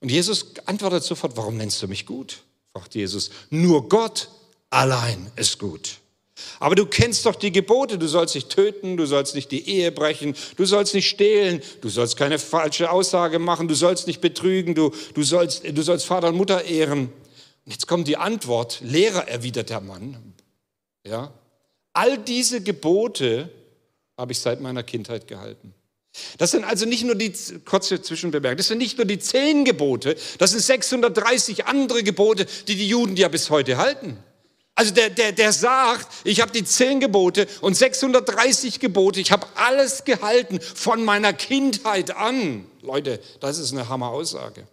Und 0.00 0.10
Jesus 0.10 0.52
antwortet 0.66 1.02
sofort, 1.02 1.36
warum 1.36 1.56
nennst 1.56 1.80
du 1.82 1.88
mich 1.88 2.04
gut? 2.04 2.42
fragt 2.74 2.94
Jesus. 2.94 3.30
Nur 3.48 3.88
Gott 3.88 4.28
allein 4.68 5.30
ist 5.36 5.58
gut. 5.58 5.98
Aber 6.60 6.74
du 6.74 6.84
kennst 6.84 7.24
doch 7.24 7.36
die 7.36 7.52
Gebote, 7.52 7.96
du 7.96 8.06
sollst 8.06 8.34
nicht 8.34 8.50
töten, 8.50 8.96
du 8.98 9.06
sollst 9.06 9.34
nicht 9.34 9.50
die 9.50 9.68
Ehe 9.68 9.92
brechen, 9.92 10.34
du 10.56 10.64
sollst 10.66 10.92
nicht 10.94 11.08
stehlen, 11.08 11.62
du 11.80 11.88
sollst 11.88 12.16
keine 12.16 12.38
falsche 12.38 12.90
Aussage 12.90 13.38
machen, 13.38 13.68
du 13.68 13.74
sollst 13.74 14.06
nicht 14.06 14.20
betrügen, 14.20 14.74
du, 14.74 14.90
du, 15.14 15.22
sollst, 15.22 15.64
du 15.64 15.82
sollst 15.82 16.04
Vater 16.04 16.28
und 16.28 16.36
Mutter 16.36 16.64
ehren. 16.64 17.12
Und 17.64 17.72
jetzt 17.72 17.86
kommt 17.86 18.08
die 18.08 18.16
Antwort, 18.16 18.80
Lehrer, 18.82 19.28
erwidert 19.28 19.70
der 19.70 19.80
Mann, 19.80 20.31
ja? 21.06 21.32
All 21.92 22.18
diese 22.18 22.62
Gebote 22.62 23.50
habe 24.16 24.32
ich 24.32 24.40
seit 24.40 24.60
meiner 24.60 24.82
Kindheit 24.82 25.26
gehalten. 25.26 25.74
Das 26.38 26.50
sind 26.50 26.64
also 26.64 26.84
nicht 26.84 27.04
nur 27.04 27.14
die, 27.14 27.32
kurze 27.64 28.02
Zwischenbemerkung, 28.02 28.58
das 28.58 28.68
sind 28.68 28.78
nicht 28.78 28.98
nur 28.98 29.06
die 29.06 29.18
zehn 29.18 29.64
Gebote, 29.64 30.16
das 30.38 30.50
sind 30.50 30.60
630 30.60 31.66
andere 31.66 32.02
Gebote, 32.02 32.46
die 32.68 32.76
die 32.76 32.88
Juden 32.88 33.16
ja 33.16 33.28
bis 33.28 33.48
heute 33.48 33.78
halten. 33.78 34.18
Also 34.74 34.94
der, 34.94 35.10
der, 35.10 35.32
der 35.32 35.52
sagt, 35.52 36.08
ich 36.24 36.40
habe 36.40 36.50
die 36.50 36.64
zehn 36.64 37.00
Gebote 37.00 37.46
und 37.60 37.74
630 37.74 38.80
Gebote, 38.80 39.20
ich 39.20 39.32
habe 39.32 39.46
alles 39.54 40.04
gehalten 40.04 40.60
von 40.60 41.04
meiner 41.04 41.32
Kindheit 41.32 42.14
an. 42.14 42.66
Leute, 42.80 43.20
das 43.40 43.58
ist 43.58 43.72
eine 43.72 43.88
Hammeraussage. 43.88 44.66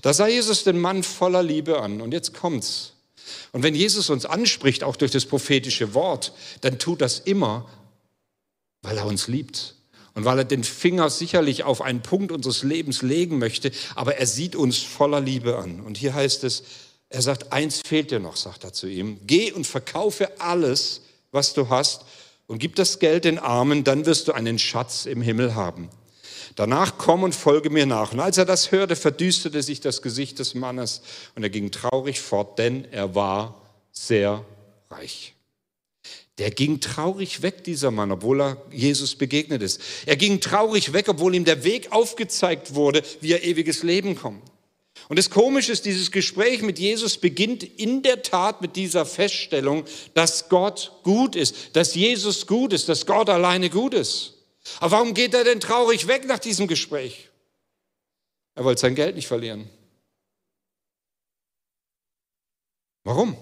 Da 0.00 0.12
sah 0.12 0.26
Jesus 0.26 0.64
den 0.64 0.78
Mann 0.78 1.02
voller 1.02 1.42
Liebe 1.42 1.80
an 1.80 2.00
und 2.00 2.12
jetzt 2.12 2.34
kommt's. 2.34 2.92
Und 3.52 3.62
wenn 3.62 3.74
Jesus 3.74 4.10
uns 4.10 4.24
anspricht, 4.24 4.84
auch 4.84 4.96
durch 4.96 5.10
das 5.10 5.26
prophetische 5.26 5.94
Wort, 5.94 6.32
dann 6.60 6.78
tut 6.78 7.00
das 7.00 7.18
immer, 7.20 7.68
weil 8.82 8.98
er 8.98 9.06
uns 9.06 9.28
liebt 9.28 9.74
und 10.14 10.24
weil 10.24 10.38
er 10.38 10.44
den 10.44 10.64
Finger 10.64 11.10
sicherlich 11.10 11.64
auf 11.64 11.80
einen 11.80 12.02
Punkt 12.02 12.32
unseres 12.32 12.62
Lebens 12.62 13.02
legen 13.02 13.38
möchte, 13.38 13.72
aber 13.94 14.16
er 14.16 14.26
sieht 14.26 14.56
uns 14.56 14.78
voller 14.78 15.20
Liebe 15.20 15.56
an. 15.56 15.80
Und 15.80 15.96
hier 15.96 16.14
heißt 16.14 16.44
es, 16.44 16.64
er 17.08 17.22
sagt, 17.22 17.52
eins 17.52 17.80
fehlt 17.84 18.10
dir 18.10 18.20
noch, 18.20 18.36
sagt 18.36 18.64
er 18.64 18.72
zu 18.72 18.86
ihm, 18.86 19.18
geh 19.26 19.52
und 19.52 19.66
verkaufe 19.66 20.40
alles, 20.40 21.02
was 21.30 21.54
du 21.54 21.68
hast 21.68 22.04
und 22.46 22.58
gib 22.58 22.74
das 22.76 22.98
Geld 22.98 23.24
den 23.24 23.38
Armen, 23.38 23.84
dann 23.84 24.06
wirst 24.06 24.28
du 24.28 24.32
einen 24.32 24.58
Schatz 24.58 25.06
im 25.06 25.22
Himmel 25.22 25.54
haben. 25.54 25.88
Danach 26.56 26.98
komm 26.98 27.22
und 27.22 27.34
folge 27.34 27.70
mir 27.70 27.86
nach. 27.86 28.12
Und 28.12 28.20
als 28.20 28.38
er 28.38 28.44
das 28.44 28.72
hörte, 28.72 28.96
verdüsterte 28.96 29.62
sich 29.62 29.80
das 29.80 30.02
Gesicht 30.02 30.38
des 30.38 30.54
Mannes 30.54 31.02
und 31.34 31.42
er 31.42 31.50
ging 31.50 31.70
traurig 31.70 32.20
fort, 32.20 32.58
denn 32.58 32.86
er 32.90 33.14
war 33.14 33.60
sehr 33.90 34.44
reich. 34.90 35.34
Der 36.38 36.50
ging 36.50 36.80
traurig 36.80 37.42
weg, 37.42 37.62
dieser 37.64 37.90
Mann, 37.90 38.10
obwohl 38.10 38.40
er 38.40 38.56
Jesus 38.70 39.14
begegnet 39.14 39.62
ist. 39.62 39.80
Er 40.06 40.16
ging 40.16 40.40
traurig 40.40 40.92
weg, 40.92 41.08
obwohl 41.08 41.34
ihm 41.34 41.44
der 41.44 41.62
Weg 41.64 41.92
aufgezeigt 41.92 42.74
wurde, 42.74 43.02
wie 43.20 43.32
er 43.32 43.44
ewiges 43.44 43.82
Leben 43.82 44.16
kommt. 44.16 44.42
Und 45.08 45.18
das 45.18 45.30
Komische 45.30 45.72
ist, 45.72 45.84
dieses 45.84 46.10
Gespräch 46.10 46.62
mit 46.62 46.78
Jesus 46.78 47.18
beginnt 47.18 47.62
in 47.62 48.02
der 48.02 48.22
Tat 48.22 48.62
mit 48.62 48.76
dieser 48.76 49.04
Feststellung, 49.04 49.84
dass 50.14 50.48
Gott 50.48 50.92
gut 51.02 51.36
ist, 51.36 51.54
dass 51.74 51.94
Jesus 51.94 52.46
gut 52.46 52.72
ist, 52.72 52.88
dass 52.88 53.04
Gott 53.04 53.28
alleine 53.28 53.68
gut 53.68 53.94
ist. 53.94 54.34
Aber 54.80 54.92
warum 54.92 55.14
geht 55.14 55.34
er 55.34 55.44
denn 55.44 55.60
traurig 55.60 56.06
weg 56.06 56.26
nach 56.26 56.38
diesem 56.38 56.68
Gespräch? 56.68 57.28
Er 58.54 58.64
wollte 58.64 58.80
sein 58.80 58.94
Geld 58.94 59.16
nicht 59.16 59.26
verlieren. 59.26 59.68
Warum? 63.04 63.36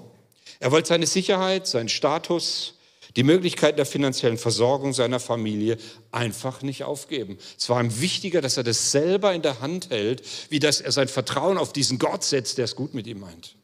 Er 0.60 0.72
wollte 0.72 0.88
seine 0.88 1.06
Sicherheit, 1.06 1.66
seinen 1.66 1.88
Status, 1.88 2.74
die 3.16 3.22
Möglichkeit 3.22 3.78
der 3.78 3.86
finanziellen 3.86 4.38
Versorgung 4.38 4.92
seiner 4.92 5.20
Familie 5.20 5.78
einfach 6.12 6.62
nicht 6.62 6.84
aufgeben. 6.84 7.38
Es 7.58 7.68
war 7.68 7.82
ihm 7.82 8.00
wichtiger, 8.00 8.40
dass 8.40 8.56
er 8.56 8.62
das 8.62 8.92
selber 8.92 9.34
in 9.34 9.42
der 9.42 9.60
Hand 9.60 9.90
hält, 9.90 10.22
wie 10.50 10.60
dass 10.60 10.80
er 10.80 10.92
sein 10.92 11.08
Vertrauen 11.08 11.58
auf 11.58 11.72
diesen 11.72 11.98
Gott 11.98 12.22
setzt, 12.22 12.58
der 12.58 12.66
es 12.66 12.76
gut 12.76 12.94
mit 12.94 13.06
ihm 13.06 13.20
meint. 13.20 13.56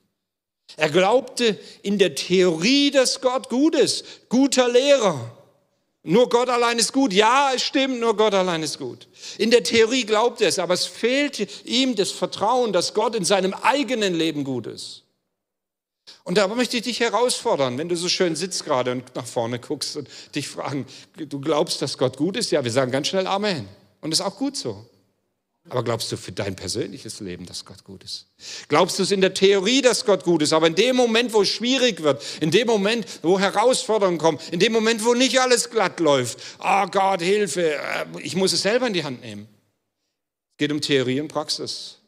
Er 0.77 0.91
glaubte 0.91 1.59
in 1.83 1.99
der 1.99 2.17
Theorie, 2.17 2.91
dass 2.91 3.21
Gott 3.21 3.49
gut 3.49 3.77
ist, 3.77 4.29
guter 4.29 4.69
Lehrer. 4.69 5.36
Nur 6.09 6.29
Gott 6.29 6.49
allein 6.49 6.79
ist 6.79 6.93
gut. 6.93 7.13
Ja, 7.13 7.51
es 7.53 7.63
stimmt, 7.63 7.99
nur 7.99 8.17
Gott 8.17 8.33
allein 8.33 8.63
ist 8.63 8.79
gut. 8.79 9.09
In 9.39 9.51
der 9.51 9.65
Theorie 9.65 10.05
glaubt 10.05 10.41
er 10.41 10.49
es, 10.49 10.61
aber 10.61 10.73
es 10.73 10.87
fehlt 10.87 11.67
ihm 11.67 11.97
das 11.97 12.13
Vertrauen, 12.13 12.73
dass 12.73 12.95
Gott 12.95 13.17
in 13.17 13.25
seinem 13.25 13.53
eigenen 13.55 14.15
Leben 14.15 14.45
gut 14.45 14.69
ist. 14.69 15.03
Und 16.23 16.39
da 16.39 16.47
möchte 16.47 16.77
ich 16.77 16.85
dich 16.85 17.01
herausfordern, 17.01 17.77
wenn 17.77 17.89
du 17.89 17.97
so 17.97 18.09
schön 18.09 18.37
sitzt 18.37 18.65
gerade 18.65 18.93
und 18.93 19.17
nach 19.17 19.27
vorne 19.27 19.59
guckst 19.59 19.97
und 19.97 20.09
dich 20.37 20.47
fragen, 20.47 20.87
du 21.17 21.41
glaubst, 21.41 21.83
dass 21.83 21.99
Gott 21.99 22.17
gut 22.17 22.37
ist? 22.37 22.53
Ja, 22.53 22.63
wir 22.63 22.71
sagen 22.71 22.93
ganz 22.93 23.09
schnell 23.09 23.27
Amen. 23.27 23.69
Und 24.01 24.13
ist 24.13 24.21
auch 24.21 24.37
gut 24.37 24.57
so. 24.57 24.87
Aber 25.69 25.83
glaubst 25.83 26.13
du 26.13 26.17
für 26.17 26.33
dein 26.33 26.55
persönliches 26.55 27.21
Leben, 27.21 27.45
dass 27.45 27.65
Gott 27.65 27.83
gut 27.83 28.05
ist? 28.05 28.27
Glaubst 28.69 28.99
du 28.99 29.03
es 29.03 29.11
in 29.11 29.21
der 29.21 29.35
Theorie, 29.35 29.83
dass 29.83 30.05
Gott 30.05 30.23
gut 30.23 30.43
ist? 30.43 30.53
Aber 30.53 30.69
in 30.69 30.77
dem 30.77 30.95
Moment, 30.95 31.33
wo 31.33 31.43
es 31.43 31.49
schwierig 31.49 32.03
wird, 32.03 32.23
in 32.41 32.53
dem 32.53 32.69
Moment, 32.69 33.07
wo 33.23 33.39
Herausforderungen 33.39 34.19
kommen, 34.19 34.39
in 34.53 34.61
dem 34.61 34.73
Moment, 34.73 35.05
wo 35.05 35.15
nicht 35.15 35.41
alles 35.41 35.71
glatt 35.71 35.99
läuft, 35.99 36.39
oh 36.61 36.87
Gott, 36.87 37.21
Hilfe, 37.21 37.75
äh, 37.75 38.07
ich 38.23 38.37
muss 38.37 38.53
es 38.53 38.63
selber 38.63 38.87
in 38.87 38.93
die 38.93 39.03
Hand 39.03 39.23
nehmen. 39.23 39.49
Es 40.53 40.59
geht 40.59 40.73
um 40.73 40.81
Theorie 40.81 41.21
und 41.21 41.29
Praxis 41.29 41.99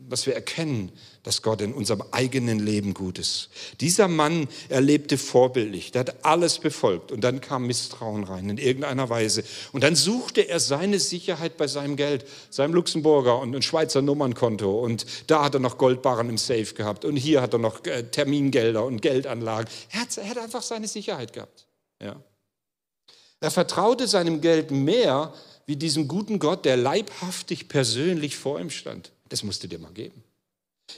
dass 0.00 0.26
wir 0.26 0.34
erkennen, 0.34 0.92
dass 1.24 1.42
Gott 1.42 1.60
in 1.60 1.74
unserem 1.74 2.04
eigenen 2.12 2.60
Leben 2.60 2.94
gut 2.94 3.18
ist. 3.18 3.50
Dieser 3.80 4.06
Mann 4.06 4.46
erlebte 4.68 5.18
vorbildlich, 5.18 5.90
der 5.90 6.00
hat 6.00 6.24
alles 6.24 6.60
befolgt 6.60 7.10
und 7.10 7.22
dann 7.22 7.40
kam 7.40 7.66
Misstrauen 7.66 8.22
rein 8.22 8.48
in 8.48 8.58
irgendeiner 8.58 9.10
Weise. 9.10 9.42
Und 9.72 9.82
dann 9.82 9.96
suchte 9.96 10.42
er 10.42 10.60
seine 10.60 11.00
Sicherheit 11.00 11.56
bei 11.56 11.66
seinem 11.66 11.96
Geld, 11.96 12.24
seinem 12.48 12.74
Luxemburger 12.74 13.40
und 13.40 13.56
ein 13.56 13.62
Schweizer 13.62 14.00
Nummernkonto 14.00 14.78
und 14.78 15.04
da 15.26 15.42
hat 15.44 15.54
er 15.54 15.60
noch 15.60 15.78
Goldbarren 15.78 16.28
im 16.28 16.38
Safe 16.38 16.74
gehabt 16.74 17.04
und 17.04 17.16
hier 17.16 17.42
hat 17.42 17.52
er 17.52 17.58
noch 17.58 17.84
äh, 17.84 18.04
Termingelder 18.04 18.84
und 18.84 19.02
Geldanlagen. 19.02 19.68
Er 19.90 20.02
hat, 20.02 20.16
er 20.16 20.28
hat 20.28 20.38
einfach 20.38 20.62
seine 20.62 20.86
Sicherheit 20.86 21.32
gehabt. 21.32 21.66
Ja. 22.00 22.22
Er 23.40 23.50
vertraute 23.50 24.06
seinem 24.06 24.40
Geld 24.40 24.70
mehr 24.70 25.34
wie 25.66 25.76
diesem 25.76 26.08
guten 26.08 26.38
Gott, 26.38 26.64
der 26.64 26.76
leibhaftig 26.76 27.68
persönlich 27.68 28.36
vor 28.36 28.60
ihm 28.60 28.70
stand. 28.70 29.12
Das 29.28 29.42
musst 29.42 29.62
du 29.62 29.68
dir 29.68 29.78
mal 29.78 29.92
geben. 29.92 30.22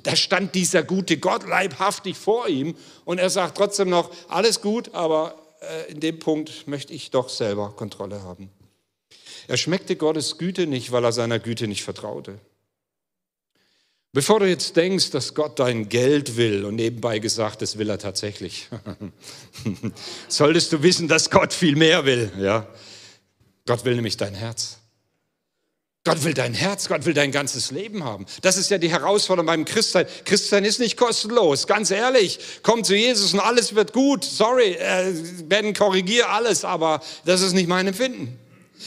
Da 0.03 0.15
stand 0.15 0.55
dieser 0.55 0.83
gute 0.83 1.19
Gott 1.19 1.47
leibhaftig 1.47 2.17
vor 2.17 2.49
ihm 2.49 2.77
und 3.05 3.19
er 3.19 3.31
sagt 3.31 3.57
trotzdem 3.57 3.91
noch, 3.91 4.11
alles 4.29 4.61
gut, 4.61 4.95
aber 4.95 5.35
äh, 5.61 5.91
in 5.91 6.01
dem 6.01 6.19
Punkt 6.19 6.69
möchte 6.69 6.93
ich 6.93 7.11
doch 7.11 7.29
selber 7.29 7.73
Kontrolle 7.73 8.23
haben. 8.23 8.51
Er 9.49 9.57
schmeckte 9.57 9.97
Gottes 9.97 10.39
Güte 10.39 10.67
nicht, 10.67 10.93
weil 10.93 11.05
er 11.05 11.13
seiner 11.13 11.39
Güte 11.39 11.67
nicht 11.67 11.83
vertraute. 11.83 12.39
Bevor 14.13 14.41
du 14.41 14.49
jetzt 14.49 14.75
denkst, 14.75 15.11
dass 15.11 15.35
Gott 15.35 15.61
dein 15.61 15.89
Geld 15.89 16.37
will 16.37 16.65
und 16.65 16.75
nebenbei 16.75 17.21
gesagt, 17.21 17.63
das 17.63 17.79
will 17.79 17.89
er 17.91 17.99
tatsächlich, 17.99 18.69
solltest 20.29 20.73
du 20.73 20.83
wissen, 20.83 21.07
dass 21.07 21.31
Gott 21.31 21.53
viel 21.53 21.77
mehr 21.77 22.05
will. 22.05 22.33
Ja? 22.39 22.67
Gott 23.67 23.85
will 23.85 23.95
nämlich 23.95 24.17
dein 24.17 24.35
Herz. 24.35 24.80
Gott 26.05 26.25
will 26.25 26.33
dein 26.33 26.55
Herz, 26.55 26.89
Gott 26.89 27.05
will 27.05 27.13
dein 27.13 27.31
ganzes 27.31 27.71
Leben 27.71 28.05
haben. 28.05 28.25
Das 28.41 28.57
ist 28.57 28.71
ja 28.71 28.79
die 28.79 28.91
Herausforderung 28.91 29.47
beim 29.47 29.65
Christsein. 29.67 30.07
Christsein 30.25 30.65
ist 30.65 30.81
nicht 30.81 30.97
kostenlos, 30.97 31.67
ganz 31.67 31.91
ehrlich. 31.91 32.39
Komm 32.63 32.85
zu 32.85 32.95
Jesus 32.97 33.35
und 33.35 33.41
alles 33.41 33.75
wird 33.75 33.93
gut. 33.93 34.25
Sorry, 34.25 34.73
äh, 34.73 35.13
Ben, 35.45 35.75
korrigier 35.75 36.31
alles, 36.31 36.65
aber 36.65 37.03
das 37.27 37.43
ist 37.43 37.53
nicht 37.53 37.69
mein 37.69 37.87
Empfinden. 37.87 38.39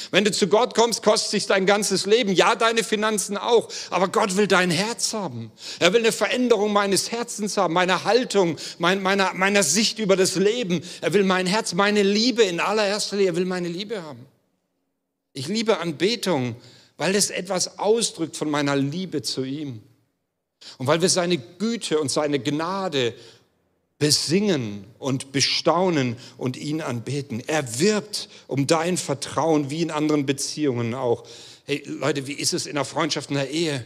Wenn 0.10 0.25
du 0.25 0.32
zu 0.32 0.48
Gott 0.48 0.74
kommst, 0.74 1.03
kostet 1.03 1.29
sich 1.29 1.46
dein 1.46 1.67
ganzes 1.67 2.08
Leben. 2.08 2.34
Ja, 2.34 2.55
deine 2.55 2.84
Finanzen 2.84 3.38
auch. 3.38 3.70
Aber 3.91 4.08
Gott 4.08 4.36
will 4.36 4.48
dein 4.48 4.72
Herz 4.72 5.13
haben. 5.13 5.51
Er 5.77 5.93
will 5.93 6.00
eine 6.00 6.12
Veränderung 6.12 6.74
meines 6.74 7.12
Herzens 7.12 7.58
haben, 7.58 7.75
meiner 7.75 8.05
Haltung, 8.05 8.58
mein, 8.79 9.03
meiner, 9.03 9.36
meiner 9.36 9.62
Sicht 9.62 10.00
über 10.00 10.15
das 10.15 10.34
Leben. 10.34 10.82
Er 11.01 11.13
will 11.13 11.24
mein 11.24 11.46
Herz, 11.46 11.75
meine 11.75 12.01
Liebe 12.01 12.41
in 12.41 12.60
allererster 12.60 13.17
Linie. 13.17 13.34
Er 13.34 13.36
will 13.36 13.46
meine 13.46 13.67
Liebe 13.67 14.01
haben. 14.01 14.25
Ich 15.34 15.48
liebe 15.48 15.77
Anbetung 15.77 16.55
weil 17.03 17.15
es 17.15 17.31
etwas 17.31 17.79
ausdrückt 17.79 18.38
von 18.38 18.50
meiner 18.50 18.77
Liebe 18.77 19.22
zu 19.22 19.43
ihm. 19.43 19.81
Und 20.77 20.88
weil 20.88 21.01
wir 21.01 21.10
seine 21.10 21.38
Güte 21.38 22.00
und 22.00 22.10
seine 22.10 22.39
Gnade 22.39 23.13
besingen 24.00 24.86
und 25.00 25.33
bestaunen 25.33 26.15
und 26.38 26.55
ihn 26.55 26.79
anbeten. 26.79 27.43
Er 27.45 27.77
wirbt 27.81 28.29
um 28.48 28.67
dein 28.67 28.95
Vertrauen, 28.95 29.69
wie 29.69 29.81
in 29.81 29.91
anderen 29.91 30.25
Beziehungen 30.25 30.93
auch. 30.93 31.27
Hey 31.65 31.83
Leute, 31.86 32.25
wie 32.25 32.31
ist 32.36 32.53
es 32.53 32.67
in 32.67 32.75
der 32.75 32.86
Freundschaft, 32.86 33.31
in 33.31 33.36
der 33.36 33.51
Ehe? 33.51 33.86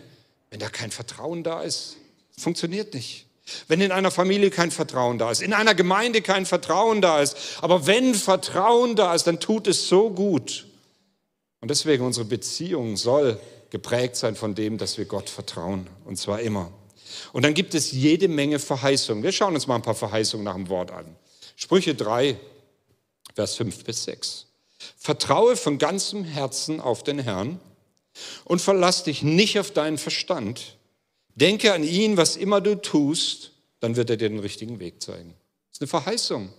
Wenn 0.52 0.60
da 0.60 0.70
kein 0.70 0.92
Vertrauen 0.92 1.42
da 1.42 1.64
ist, 1.64 1.98
funktioniert 2.38 2.94
nicht. 2.94 3.26
Wenn 3.68 3.82
in 3.82 3.92
einer 3.92 4.12
Familie 4.12 4.52
kein 4.52 4.70
Vertrauen 4.70 5.18
da 5.18 5.32
ist, 5.32 5.42
in 5.42 5.54
einer 5.54 5.74
Gemeinde 5.74 6.22
kein 6.22 6.46
Vertrauen 6.46 7.02
da 7.02 7.20
ist, 7.24 7.36
aber 7.62 7.88
wenn 7.88 8.14
Vertrauen 8.14 8.96
da 8.96 9.16
ist, 9.16 9.26
dann 9.26 9.40
tut 9.40 9.66
es 9.66 9.88
so 9.88 10.12
gut. 10.12 10.68
Und 11.62 11.70
deswegen 11.70 12.06
unsere 12.06 12.26
Beziehung 12.26 12.98
soll 12.98 13.40
geprägt 13.70 14.16
sein 14.16 14.36
von 14.36 14.56
dem, 14.56 14.78
dass 14.78 14.98
wir 14.98 15.06
Gott 15.06 15.30
vertrauen. 15.30 15.88
Und 16.06 16.18
zwar 16.18 16.40
immer. 16.42 16.72
Und 17.34 17.44
dann 17.44 17.54
gibt 17.54 17.74
es 17.74 17.92
jede 17.92 18.28
Menge 18.28 18.60
Verheißungen. 18.60 19.24
Wir 19.24 19.32
schauen 19.32 19.56
uns 19.56 19.68
mal 19.68 19.76
ein 19.76 19.82
paar 19.82 19.96
Verheißungen 19.96 20.44
nach 20.44 20.56
dem 20.56 20.70
Wort 20.70 20.92
an. 20.92 21.16
Sprüche 21.56 21.96
3, 21.96 22.40
Vers 23.34 23.56
5 23.56 23.84
bis 23.84 24.04
6. 24.04 24.46
Vertraue 24.98 25.56
von 25.56 25.78
ganzem 25.78 26.24
Herzen 26.24 26.80
auf 26.80 27.04
den 27.04 27.20
Herrn 27.20 27.60
und 28.46 28.62
verlass 28.62 29.04
dich 29.04 29.24
nicht 29.24 29.60
auf 29.60 29.72
deinen 29.72 29.98
Verstand. 29.98 30.78
Denke 31.36 31.74
an 31.74 31.84
ihn, 31.84 32.18
was 32.18 32.36
immer 32.36 32.62
du 32.62 32.76
tust, 32.76 33.52
dann 33.80 33.96
wird 33.96 34.10
er 34.10 34.18
dir 34.18 34.30
den 34.30 34.40
richtigen 34.40 34.80
Weg 34.80 35.02
zeigen. 35.02 35.34
Das 35.70 35.78
ist 35.78 35.82
eine 35.82 35.88
Verheißung. 35.88 36.50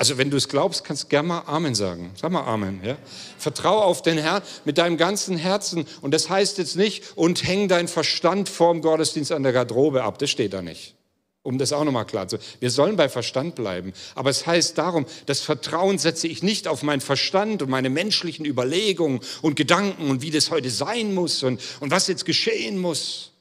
Also 0.00 0.16
wenn 0.16 0.30
du 0.30 0.38
es 0.38 0.48
glaubst, 0.48 0.82
kannst 0.82 1.02
du 1.02 1.08
gerne 1.08 1.28
mal 1.28 1.42
Amen 1.44 1.74
sagen. 1.74 2.10
Sag 2.18 2.32
mal 2.32 2.44
Amen. 2.44 2.80
Ja? 2.82 2.96
Vertraue 3.36 3.84
auf 3.84 4.00
den 4.00 4.16
Herrn 4.16 4.42
mit 4.64 4.78
deinem 4.78 4.96
ganzen 4.96 5.36
Herzen. 5.36 5.84
Und 6.00 6.14
das 6.14 6.30
heißt 6.30 6.56
jetzt 6.56 6.74
nicht, 6.76 7.04
und 7.16 7.46
häng 7.46 7.68
dein 7.68 7.86
Verstand 7.86 8.48
vorm 8.48 8.80
Gottesdienst 8.80 9.30
an 9.30 9.42
der 9.42 9.52
Garderobe 9.52 10.02
ab. 10.02 10.18
Das 10.18 10.30
steht 10.30 10.54
da 10.54 10.62
nicht. 10.62 10.94
Um 11.42 11.58
das 11.58 11.74
auch 11.74 11.84
nochmal 11.84 12.06
klar 12.06 12.26
zu 12.28 12.38
Wir 12.60 12.70
sollen 12.70 12.96
bei 12.96 13.10
Verstand 13.10 13.56
bleiben. 13.56 13.92
Aber 14.14 14.30
es 14.30 14.46
heißt 14.46 14.78
darum, 14.78 15.04
das 15.26 15.42
Vertrauen 15.42 15.98
setze 15.98 16.28
ich 16.28 16.42
nicht 16.42 16.66
auf 16.66 16.82
meinen 16.82 17.02
Verstand 17.02 17.60
und 17.60 17.68
meine 17.68 17.90
menschlichen 17.90 18.46
Überlegungen 18.46 19.20
und 19.42 19.54
Gedanken 19.54 20.08
und 20.08 20.22
wie 20.22 20.30
das 20.30 20.50
heute 20.50 20.70
sein 20.70 21.12
muss 21.12 21.42
und, 21.42 21.60
und 21.80 21.90
was 21.90 22.06
jetzt 22.06 22.24
geschehen 22.24 22.78
muss, 22.78 23.32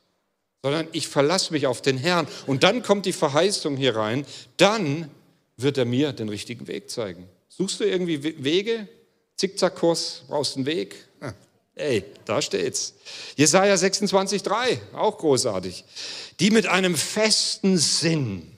sondern 0.62 0.90
ich 0.92 1.08
verlasse 1.08 1.54
mich 1.54 1.68
auf 1.68 1.82
den 1.82 1.98
Herrn. 1.98 2.28
Und 2.48 2.64
dann 2.64 2.84
kommt 2.84 3.06
die 3.06 3.14
Verheißung 3.14 3.78
hier 3.78 3.96
rein. 3.96 4.26
Dann 4.58 5.10
wird 5.62 5.78
er 5.78 5.86
mir 5.86 6.14
den 6.14 6.30
richtigen 6.30 6.68
Weg 6.68 6.90
zeigen. 6.90 7.28
Suchst 7.48 7.80
du 7.80 7.84
irgendwie 7.84 8.24
Wege? 8.44 8.88
Zickzackkurs, 9.36 10.24
brauchst 10.28 10.56
einen 10.56 10.66
Weg? 10.66 10.96
Ey, 11.76 12.04
da 12.26 12.42
steht's. 12.42 12.94
Jesaja 13.38 13.74
26,3, 13.76 14.80
auch 14.94 15.18
großartig. 15.18 15.86
Die 16.40 16.52
mit 16.52 16.68
einem 16.68 16.96
festen 16.96 17.78
Sinn 17.78 18.52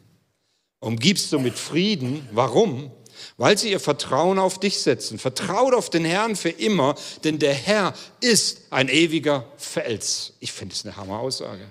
umgibst 0.80 1.32
du 1.32 1.40
mit 1.40 1.58
Frieden. 1.58 2.28
Warum? 2.32 2.92
Weil 3.38 3.58
sie 3.58 3.70
ihr 3.70 3.80
Vertrauen 3.80 4.40
auf 4.40 4.60
dich 4.60 4.80
setzen. 4.80 5.20
Vertraut 5.20 5.76
auf 5.76 5.92
den 5.92 6.04
Herrn 6.04 6.36
für 6.36 6.50
immer, 6.50 6.96
denn 7.24 7.38
der 7.38 7.54
Herr 7.54 7.94
ist 8.20 8.62
ein 8.72 8.90
ewiger 8.90 9.46
Fels. 9.58 10.34
Ich 10.40 10.52
finde 10.52 10.74
es 10.74 10.84
eine 10.84 10.98
Hammer-Aussage. 10.98 11.70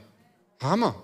Hammer. 0.61 0.95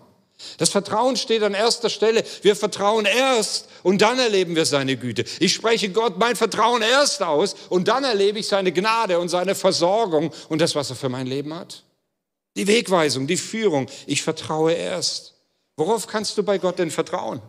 Das 0.58 0.70
Vertrauen 0.70 1.16
steht 1.16 1.42
an 1.42 1.54
erster 1.54 1.88
Stelle. 1.88 2.24
Wir 2.42 2.56
vertrauen 2.56 3.06
erst 3.06 3.68
und 3.82 4.02
dann 4.02 4.18
erleben 4.18 4.54
wir 4.54 4.66
seine 4.66 4.96
Güte. 4.96 5.24
Ich 5.40 5.54
spreche 5.54 5.90
Gott 5.90 6.18
mein 6.18 6.36
Vertrauen 6.36 6.82
erst 6.82 7.22
aus 7.22 7.56
und 7.68 7.88
dann 7.88 8.04
erlebe 8.04 8.38
ich 8.38 8.46
seine 8.46 8.72
Gnade 8.72 9.18
und 9.18 9.28
seine 9.28 9.54
Versorgung 9.54 10.32
und 10.48 10.60
das, 10.60 10.74
was 10.74 10.90
er 10.90 10.96
für 10.96 11.08
mein 11.08 11.26
Leben 11.26 11.54
hat. 11.54 11.84
Die 12.56 12.66
Wegweisung, 12.66 13.26
die 13.26 13.36
Führung. 13.36 13.86
Ich 14.06 14.22
vertraue 14.22 14.72
erst. 14.72 15.34
Worauf 15.76 16.06
kannst 16.06 16.38
du 16.38 16.42
bei 16.42 16.58
Gott 16.58 16.78
denn 16.78 16.90
vertrauen? 16.90 17.40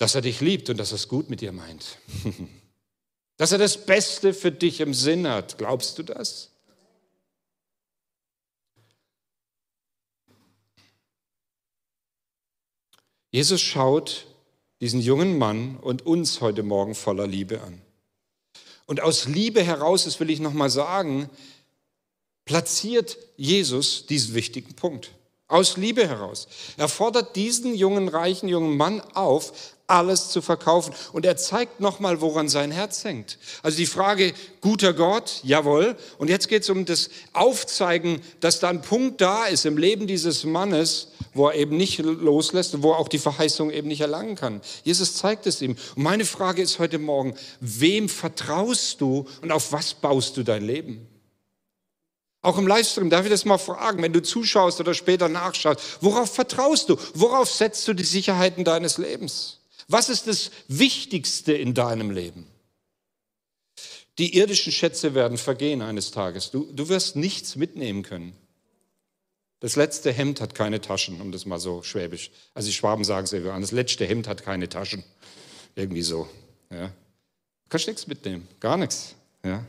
dass 0.00 0.14
er 0.14 0.22
dich 0.22 0.40
liebt 0.40 0.70
und 0.70 0.78
dass 0.78 0.92
er 0.92 0.96
es 0.96 1.08
gut 1.08 1.28
mit 1.28 1.42
dir 1.42 1.52
meint. 1.52 1.98
dass 3.36 3.52
er 3.52 3.58
das 3.58 3.84
Beste 3.84 4.32
für 4.32 4.50
dich 4.50 4.80
im 4.80 4.94
Sinn 4.94 5.28
hat. 5.28 5.58
Glaubst 5.58 5.98
du 5.98 6.02
das? 6.02 6.49
Jesus 13.30 13.60
schaut 13.60 14.26
diesen 14.80 15.00
jungen 15.00 15.38
Mann 15.38 15.76
und 15.76 16.06
uns 16.06 16.40
heute 16.40 16.62
Morgen 16.62 16.94
voller 16.94 17.26
Liebe 17.26 17.60
an. 17.60 17.80
Und 18.86 19.00
aus 19.00 19.26
Liebe 19.26 19.62
heraus, 19.62 20.04
das 20.04 20.18
will 20.18 20.30
ich 20.30 20.40
nochmal 20.40 20.70
sagen, 20.70 21.30
platziert 22.44 23.18
Jesus 23.36 24.06
diesen 24.06 24.34
wichtigen 24.34 24.74
Punkt. 24.74 25.12
Aus 25.50 25.76
Liebe 25.76 26.08
heraus. 26.08 26.48
Er 26.76 26.88
fordert 26.88 27.34
diesen 27.34 27.74
jungen, 27.74 28.08
reichen 28.08 28.48
jungen 28.48 28.76
Mann 28.76 29.02
auf, 29.14 29.52
alles 29.90 30.28
zu 30.28 30.40
verkaufen. 30.40 30.94
Und 31.12 31.26
er 31.26 31.36
zeigt 31.36 31.80
nochmal, 31.80 32.20
woran 32.20 32.48
sein 32.48 32.70
Herz 32.70 33.04
hängt. 33.04 33.36
Also 33.62 33.76
die 33.76 33.86
Frage, 33.86 34.32
guter 34.60 34.94
Gott, 34.94 35.40
jawohl. 35.42 35.96
Und 36.18 36.30
jetzt 36.30 36.48
geht 36.48 36.62
es 36.62 36.70
um 36.70 36.84
das 36.84 37.10
Aufzeigen, 37.32 38.22
dass 38.38 38.60
da 38.60 38.68
ein 38.68 38.80
Punkt 38.80 39.20
da 39.20 39.46
ist 39.46 39.66
im 39.66 39.76
Leben 39.76 40.06
dieses 40.06 40.44
Mannes, 40.44 41.08
wo 41.34 41.48
er 41.48 41.56
eben 41.56 41.76
nicht 41.76 41.98
loslässt 41.98 42.74
und 42.74 42.84
wo 42.84 42.92
er 42.92 42.98
auch 42.98 43.08
die 43.08 43.18
Verheißung 43.18 43.70
eben 43.70 43.88
nicht 43.88 44.00
erlangen 44.00 44.36
kann. 44.36 44.60
Jesus 44.84 45.16
zeigt 45.16 45.46
es 45.46 45.60
ihm. 45.60 45.76
Und 45.96 46.02
meine 46.02 46.24
Frage 46.24 46.62
ist 46.62 46.78
heute 46.78 46.98
Morgen, 46.98 47.34
wem 47.60 48.08
vertraust 48.08 49.00
du 49.00 49.26
und 49.42 49.50
auf 49.50 49.72
was 49.72 49.94
baust 49.94 50.36
du 50.36 50.44
dein 50.44 50.64
Leben? 50.64 51.09
Auch 52.42 52.56
im 52.56 52.66
Livestream 52.66 53.10
darf 53.10 53.24
ich 53.24 53.30
das 53.30 53.44
mal 53.44 53.58
fragen, 53.58 54.02
wenn 54.02 54.12
du 54.12 54.22
zuschaust 54.22 54.80
oder 54.80 54.94
später 54.94 55.28
nachschaust, 55.28 55.98
worauf 56.00 56.34
vertraust 56.34 56.88
du? 56.88 56.96
Worauf 57.14 57.50
setzt 57.50 57.86
du 57.86 57.92
die 57.92 58.04
Sicherheiten 58.04 58.64
deines 58.64 58.96
Lebens? 58.96 59.58
Was 59.88 60.08
ist 60.08 60.26
das 60.26 60.50
Wichtigste 60.68 61.52
in 61.52 61.74
deinem 61.74 62.10
Leben? 62.10 62.46
Die 64.18 64.36
irdischen 64.36 64.72
Schätze 64.72 65.14
werden 65.14 65.38
vergehen 65.38 65.82
eines 65.82 66.10
Tages. 66.10 66.50
Du, 66.50 66.70
du 66.72 66.88
wirst 66.88 67.16
nichts 67.16 67.56
mitnehmen 67.56 68.02
können. 68.02 68.34
Das 69.60 69.76
letzte 69.76 70.10
Hemd 70.10 70.40
hat 70.40 70.54
keine 70.54 70.80
Taschen, 70.80 71.20
um 71.20 71.32
das 71.32 71.44
mal 71.44 71.58
so 71.58 71.82
schwäbisch. 71.82 72.30
Also 72.54 72.68
die 72.68 72.72
Schwaben 72.72 73.04
sagen 73.04 73.24
es 73.24 73.32
ja, 73.32 73.60
das 73.60 73.72
letzte 73.72 74.06
Hemd 74.06 74.26
hat 74.26 74.42
keine 74.42 74.68
Taschen. 74.68 75.04
Irgendwie 75.74 76.02
so. 76.02 76.28
Ja. 76.70 76.86
Du 76.86 77.68
kannst 77.68 77.86
nichts 77.86 78.06
mitnehmen, 78.06 78.48
gar 78.58 78.78
nichts. 78.78 79.14
Ja. 79.44 79.64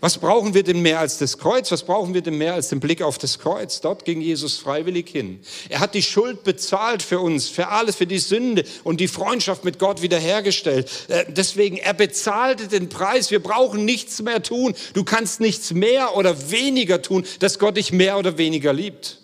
Was 0.00 0.18
brauchen 0.18 0.54
wir 0.54 0.62
denn 0.62 0.80
mehr 0.80 1.00
als 1.00 1.18
das 1.18 1.38
Kreuz? 1.38 1.72
Was 1.72 1.82
brauchen 1.82 2.14
wir 2.14 2.22
denn 2.22 2.38
mehr 2.38 2.54
als 2.54 2.68
den 2.68 2.78
Blick 2.78 3.02
auf 3.02 3.18
das 3.18 3.38
Kreuz? 3.38 3.80
Dort 3.80 4.04
ging 4.04 4.20
Jesus 4.20 4.56
freiwillig 4.56 5.08
hin. 5.08 5.40
Er 5.68 5.80
hat 5.80 5.94
die 5.94 6.02
Schuld 6.02 6.44
bezahlt 6.44 7.02
für 7.02 7.18
uns, 7.18 7.48
für 7.48 7.68
alles, 7.68 7.96
für 7.96 8.06
die 8.06 8.18
Sünde 8.18 8.64
und 8.84 9.00
die 9.00 9.08
Freundschaft 9.08 9.64
mit 9.64 9.80
Gott 9.80 10.00
wiederhergestellt. 10.00 10.88
Äh, 11.08 11.24
deswegen, 11.28 11.78
er 11.78 11.94
bezahlte 11.94 12.68
den 12.68 12.88
Preis. 12.88 13.32
Wir 13.32 13.42
brauchen 13.42 13.84
nichts 13.84 14.22
mehr 14.22 14.42
tun. 14.42 14.74
Du 14.94 15.02
kannst 15.02 15.40
nichts 15.40 15.72
mehr 15.72 16.16
oder 16.16 16.50
weniger 16.50 17.02
tun, 17.02 17.26
dass 17.40 17.58
Gott 17.58 17.76
dich 17.76 17.92
mehr 17.92 18.18
oder 18.18 18.38
weniger 18.38 18.72
liebt. 18.72 19.18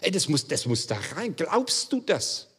Ey, 0.00 0.12
das 0.12 0.28
muss, 0.28 0.46
das 0.46 0.66
muss 0.66 0.86
da 0.86 0.98
rein. 1.16 1.34
Glaubst 1.36 1.92
du 1.92 2.00
das? 2.00 2.49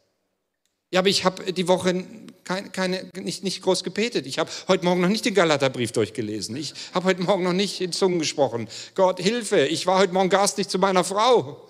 Ja, 0.92 1.00
aber 1.00 1.10
ich 1.10 1.24
habe 1.24 1.54
die 1.54 1.68
Woche 1.68 2.06
keine, 2.44 2.70
keine, 2.70 3.10
nicht, 3.16 3.44
nicht 3.44 3.62
groß 3.62 3.84
gebetet. 3.84 4.26
Ich 4.26 4.40
habe 4.40 4.52
heute 4.68 4.84
Morgen 4.84 5.02
noch 5.02 5.10
nicht 5.10 5.24
den 5.24 5.34
Galaterbrief 5.34 5.94
durchgelesen. 5.94 6.56
Ich 6.58 6.74
habe 6.94 7.06
heute 7.06 7.22
Morgen 7.22 7.44
noch 7.44 7.54
nicht 7.54 7.80
in 7.80 7.94
Zungen 7.94 8.20
gesprochen. 8.20 8.68
Gott, 8.96 9.20
Hilfe, 9.20 9.66
ich 9.68 9.88
war 9.88 10.00
heute 10.00 10.14
Morgen 10.14 10.30
garstig 10.30 10.68
zu 10.68 10.80
meiner 10.80 11.04
Frau. 11.04 11.68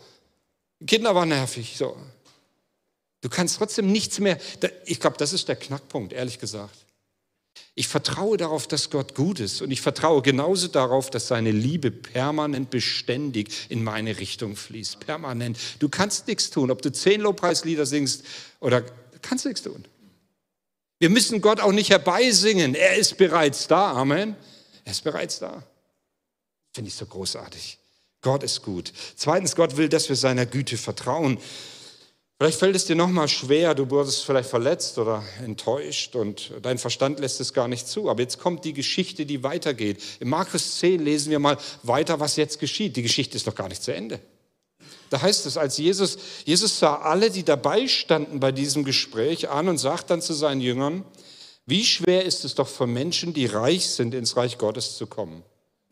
Die 0.79 0.85
Kinder 0.87 1.13
waren 1.13 1.29
nervig. 1.29 1.75
So. 1.77 1.95
Du 3.21 3.29
kannst 3.29 3.57
trotzdem 3.57 3.91
nichts 3.91 4.19
mehr. 4.19 4.39
Ich 4.85 4.99
glaube, 4.99 5.17
das 5.17 5.33
ist 5.33 5.47
der 5.47 5.55
Knackpunkt, 5.55 6.13
ehrlich 6.13 6.39
gesagt. 6.39 6.75
Ich 7.75 7.87
vertraue 7.87 8.37
darauf, 8.37 8.67
dass 8.67 8.89
Gott 8.89 9.13
gut 9.13 9.39
ist 9.39 9.61
und 9.61 9.71
ich 9.71 9.81
vertraue 9.81 10.21
genauso 10.21 10.67
darauf, 10.67 11.09
dass 11.09 11.27
seine 11.27 11.51
Liebe 11.51 11.91
permanent 11.91 12.69
beständig 12.69 13.49
in 13.69 13.83
meine 13.83 14.19
Richtung 14.19 14.55
fließt. 14.55 14.99
Permanent. 14.99 15.57
Du 15.79 15.89
kannst 15.89 16.27
nichts 16.27 16.49
tun, 16.49 16.71
ob 16.71 16.81
du 16.81 16.91
zehn 16.91 17.21
Lobpreislieder 17.21 17.85
singst 17.85 18.23
oder 18.59 18.83
kannst 19.21 19.45
nichts 19.45 19.61
tun. 19.61 19.85
Wir 20.99 21.09
müssen 21.09 21.41
Gott 21.41 21.59
auch 21.59 21.71
nicht 21.71 21.89
herbeisingen. 21.89 22.75
Er 22.75 22.95
ist 22.95 23.17
bereits 23.17 23.67
da. 23.67 23.93
Amen. 23.93 24.35
Er 24.85 24.91
ist 24.91 25.03
bereits 25.03 25.39
da. 25.39 25.63
Finde 26.73 26.89
ich 26.89 26.95
so 26.95 27.05
großartig. 27.05 27.79
Gott 28.21 28.43
ist 28.43 28.61
gut. 28.61 28.93
Zweitens, 29.15 29.55
Gott 29.55 29.77
will, 29.77 29.89
dass 29.89 30.09
wir 30.09 30.15
seiner 30.15 30.45
Güte 30.45 30.77
vertrauen. 30.77 31.39
Vielleicht 32.37 32.59
fällt 32.59 32.75
es 32.75 32.85
dir 32.85 32.95
nochmal 32.95 33.27
schwer, 33.27 33.75
du 33.75 33.89
wurdest 33.91 34.25
vielleicht 34.25 34.49
verletzt 34.49 34.97
oder 34.97 35.23
enttäuscht 35.43 36.15
und 36.15 36.51
dein 36.63 36.79
Verstand 36.79 37.19
lässt 37.19 37.39
es 37.39 37.53
gar 37.53 37.67
nicht 37.67 37.87
zu. 37.87 38.09
Aber 38.09 38.21
jetzt 38.21 38.39
kommt 38.39 38.65
die 38.65 38.73
Geschichte, 38.73 39.27
die 39.27 39.43
weitergeht. 39.43 40.01
In 40.19 40.29
Markus 40.29 40.79
10 40.79 41.03
lesen 41.03 41.29
wir 41.29 41.37
mal 41.37 41.57
weiter, 41.83 42.19
was 42.19 42.37
jetzt 42.37 42.59
geschieht. 42.59 42.95
Die 42.95 43.03
Geschichte 43.03 43.37
ist 43.37 43.45
doch 43.45 43.53
gar 43.53 43.69
nicht 43.69 43.83
zu 43.83 43.93
Ende. 43.93 44.19
Da 45.11 45.21
heißt 45.21 45.45
es, 45.45 45.57
als 45.57 45.77
Jesus, 45.77 46.17
Jesus 46.45 46.79
sah 46.79 46.95
alle, 46.95 47.29
die 47.29 47.43
dabei 47.43 47.87
standen 47.87 48.39
bei 48.39 48.53
diesem 48.53 48.85
Gespräch 48.85 49.49
an 49.49 49.67
und 49.67 49.77
sagt 49.77 50.09
dann 50.09 50.21
zu 50.21 50.33
seinen 50.33 50.61
Jüngern, 50.61 51.03
wie 51.65 51.83
schwer 51.83 52.23
ist 52.23 52.45
es 52.45 52.55
doch 52.55 52.69
für 52.69 52.87
Menschen, 52.87 53.33
die 53.33 53.45
reich 53.45 53.89
sind, 53.89 54.13
ins 54.13 54.37
Reich 54.37 54.57
Gottes 54.57 54.95
zu 54.95 55.07
kommen. 55.07 55.43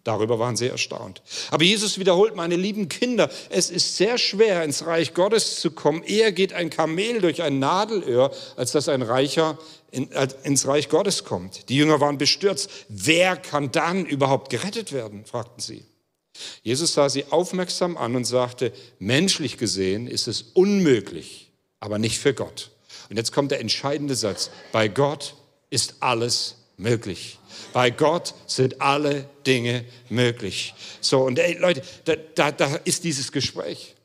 Darüber 0.06 0.40
waren 0.40 0.56
sie 0.56 0.68
erstaunt. 0.68 1.22
Aber 1.52 1.66
Jesus 1.66 2.00
wiederholt, 2.00 2.34
meine 2.34 2.56
lieben 2.56 2.88
Kinder, 2.88 3.30
es 3.50 3.70
ist 3.70 3.98
sehr 3.98 4.18
schwer, 4.18 4.64
ins 4.64 4.86
Reich 4.86 5.14
Gottes 5.14 5.60
zu 5.60 5.72
kommen. 5.72 6.02
Eher 6.04 6.32
geht 6.32 6.54
ein 6.54 6.70
Kamel 6.70 7.20
durch 7.20 7.42
ein 7.42 7.60
Nadelöhr, 7.60 8.32
als 8.56 8.72
dass 8.72 8.88
ein 8.88 9.02
Reicher 9.02 9.58
in, 9.92 10.10
ins 10.44 10.66
Reich 10.66 10.88
Gottes 10.88 11.26
kommt. 11.26 11.68
Die 11.68 11.76
Jünger 11.76 12.00
waren 12.00 12.18
bestürzt. 12.18 12.70
Wer 12.88 13.36
kann 13.36 13.74
dann 13.74 14.06
überhaupt 14.06 14.50
gerettet 14.50 14.94
werden? 14.94 15.26
fragten 15.26 15.60
sie. 15.60 15.89
Jesus 16.64 16.94
sah 16.94 17.10
sie 17.10 17.26
aufmerksam 17.30 17.98
an 17.98 18.16
und 18.16 18.26
sagte, 18.26 18.74
menschlich 19.00 19.58
gesehen 19.58 20.08
ist 20.08 20.28
es 20.28 20.42
unmöglich, 20.54 21.52
aber 21.80 22.00
nicht 22.00 22.20
für 22.20 22.34
Gott. 22.34 22.72
Und 23.10 23.18
jetzt 23.18 23.32
kommt 23.32 23.52
der 23.52 23.60
entscheidende 23.60 24.16
Satz, 24.16 24.52
bei 24.72 24.88
Gott 24.88 25.36
ist 25.70 25.96
alles 26.00 26.56
möglich. 26.78 27.40
Bei 27.74 27.90
Gott 27.90 28.34
sind 28.48 28.82
alle 28.82 29.30
Dinge 29.46 29.86
möglich. 30.10 30.74
So, 31.02 31.22
und 31.22 31.38
ey, 31.40 31.58
Leute, 31.58 31.82
da, 32.06 32.16
da, 32.36 32.52
da 32.52 32.76
ist 32.86 33.04
dieses 33.04 33.32
Gespräch. 33.32 33.96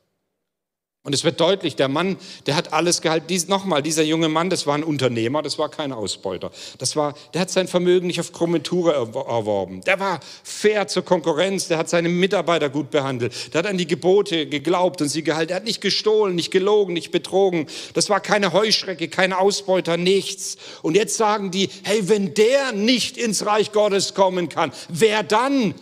Und 1.06 1.12
es 1.12 1.22
wird 1.22 1.38
deutlich, 1.38 1.76
der 1.76 1.88
Mann, 1.88 2.16
der 2.46 2.56
hat 2.56 2.72
alles 2.72 3.02
gehalten. 3.02 3.26
Dies, 3.28 3.46
nochmal, 3.46 3.82
dieser 3.82 4.02
junge 4.02 4.30
Mann, 4.30 4.48
das 4.48 4.66
war 4.66 4.74
ein 4.74 4.82
Unternehmer, 4.82 5.42
das 5.42 5.58
war 5.58 5.68
kein 5.68 5.92
Ausbeuter. 5.92 6.50
Das 6.78 6.96
war, 6.96 7.12
der 7.34 7.42
hat 7.42 7.50
sein 7.50 7.68
Vermögen 7.68 8.06
nicht 8.06 8.20
auf 8.20 8.32
krumme 8.32 8.62
Tour 8.62 8.94
erworben. 8.94 9.82
Der 9.82 10.00
war 10.00 10.20
fair 10.42 10.86
zur 10.86 11.04
Konkurrenz, 11.04 11.68
der 11.68 11.76
hat 11.76 11.90
seine 11.90 12.08
Mitarbeiter 12.08 12.70
gut 12.70 12.90
behandelt. 12.90 13.52
Der 13.52 13.58
hat 13.58 13.66
an 13.66 13.76
die 13.76 13.86
Gebote 13.86 14.46
geglaubt 14.46 15.02
und 15.02 15.10
sie 15.10 15.22
gehalten. 15.22 15.52
Er 15.52 15.56
hat 15.56 15.64
nicht 15.64 15.82
gestohlen, 15.82 16.34
nicht 16.34 16.50
gelogen, 16.50 16.94
nicht 16.94 17.10
betrogen. 17.10 17.66
Das 17.92 18.08
war 18.08 18.20
keine 18.20 18.54
Heuschrecke, 18.54 19.08
kein 19.08 19.34
Ausbeuter, 19.34 19.98
nichts. 19.98 20.56
Und 20.80 20.94
jetzt 20.96 21.18
sagen 21.18 21.50
die, 21.50 21.68
hey, 21.82 22.08
wenn 22.08 22.32
der 22.32 22.72
nicht 22.72 23.18
ins 23.18 23.44
Reich 23.44 23.72
Gottes 23.72 24.14
kommen 24.14 24.48
kann, 24.48 24.72
wer 24.88 25.22
dann? 25.22 25.74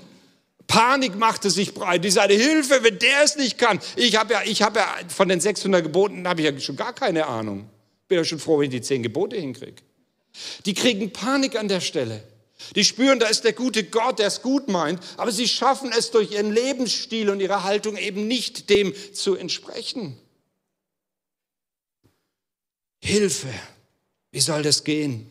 Panik 0.73 1.17
machte 1.17 1.51
sich 1.51 1.75
breit. 1.75 2.03
Die 2.03 2.11
sagte, 2.11 2.33
Hilfe, 2.33 2.83
wenn 2.83 2.99
der 2.99 3.25
es 3.25 3.37
nicht 3.37 3.59
kann. 3.59 3.79
Ich 3.95 4.17
habe 4.17 4.33
ja, 4.33 4.43
ich 4.43 4.63
habe 4.63 4.79
ja 4.79 4.89
von 5.09 5.29
den 5.29 5.39
600 5.39 5.83
Geboten 5.83 6.27
habe 6.27 6.41
ich 6.41 6.51
ja 6.51 6.61
schon 6.61 6.77
gar 6.77 6.95
keine 6.95 7.27
Ahnung. 7.27 7.69
Bin 8.09 8.17
ja 8.17 8.25
schon 8.25 8.39
froh, 8.39 8.59
wenn 8.59 8.65
ich 8.65 8.71
die 8.71 8.81
10 8.81 9.03
Gebote 9.03 9.37
hinkriege. 9.37 9.83
Die 10.65 10.73
kriegen 10.73 11.13
Panik 11.13 11.59
an 11.59 11.69
der 11.69 11.83
Stelle. 11.83 12.27
Die 12.75 12.85
spüren, 12.85 13.19
da 13.19 13.27
ist 13.27 13.45
der 13.45 13.53
gute 13.53 13.85
Gott, 13.85 14.19
der 14.19 14.29
es 14.29 14.41
gut 14.41 14.69
meint, 14.69 14.99
aber 15.19 15.31
sie 15.31 15.47
schaffen 15.47 15.93
es 15.93 16.11
durch 16.11 16.33
ihren 16.33 16.55
Lebensstil 16.55 17.29
und 17.29 17.41
ihre 17.41 17.65
Haltung 17.65 17.99
eben 17.99 18.27
nicht 18.27 18.71
dem 18.71 18.95
zu 19.13 19.35
entsprechen. 19.37 20.17
Hilfe, 23.03 23.53
wie 24.31 24.41
soll 24.41 24.63
das 24.63 24.85
gehen? 24.85 25.31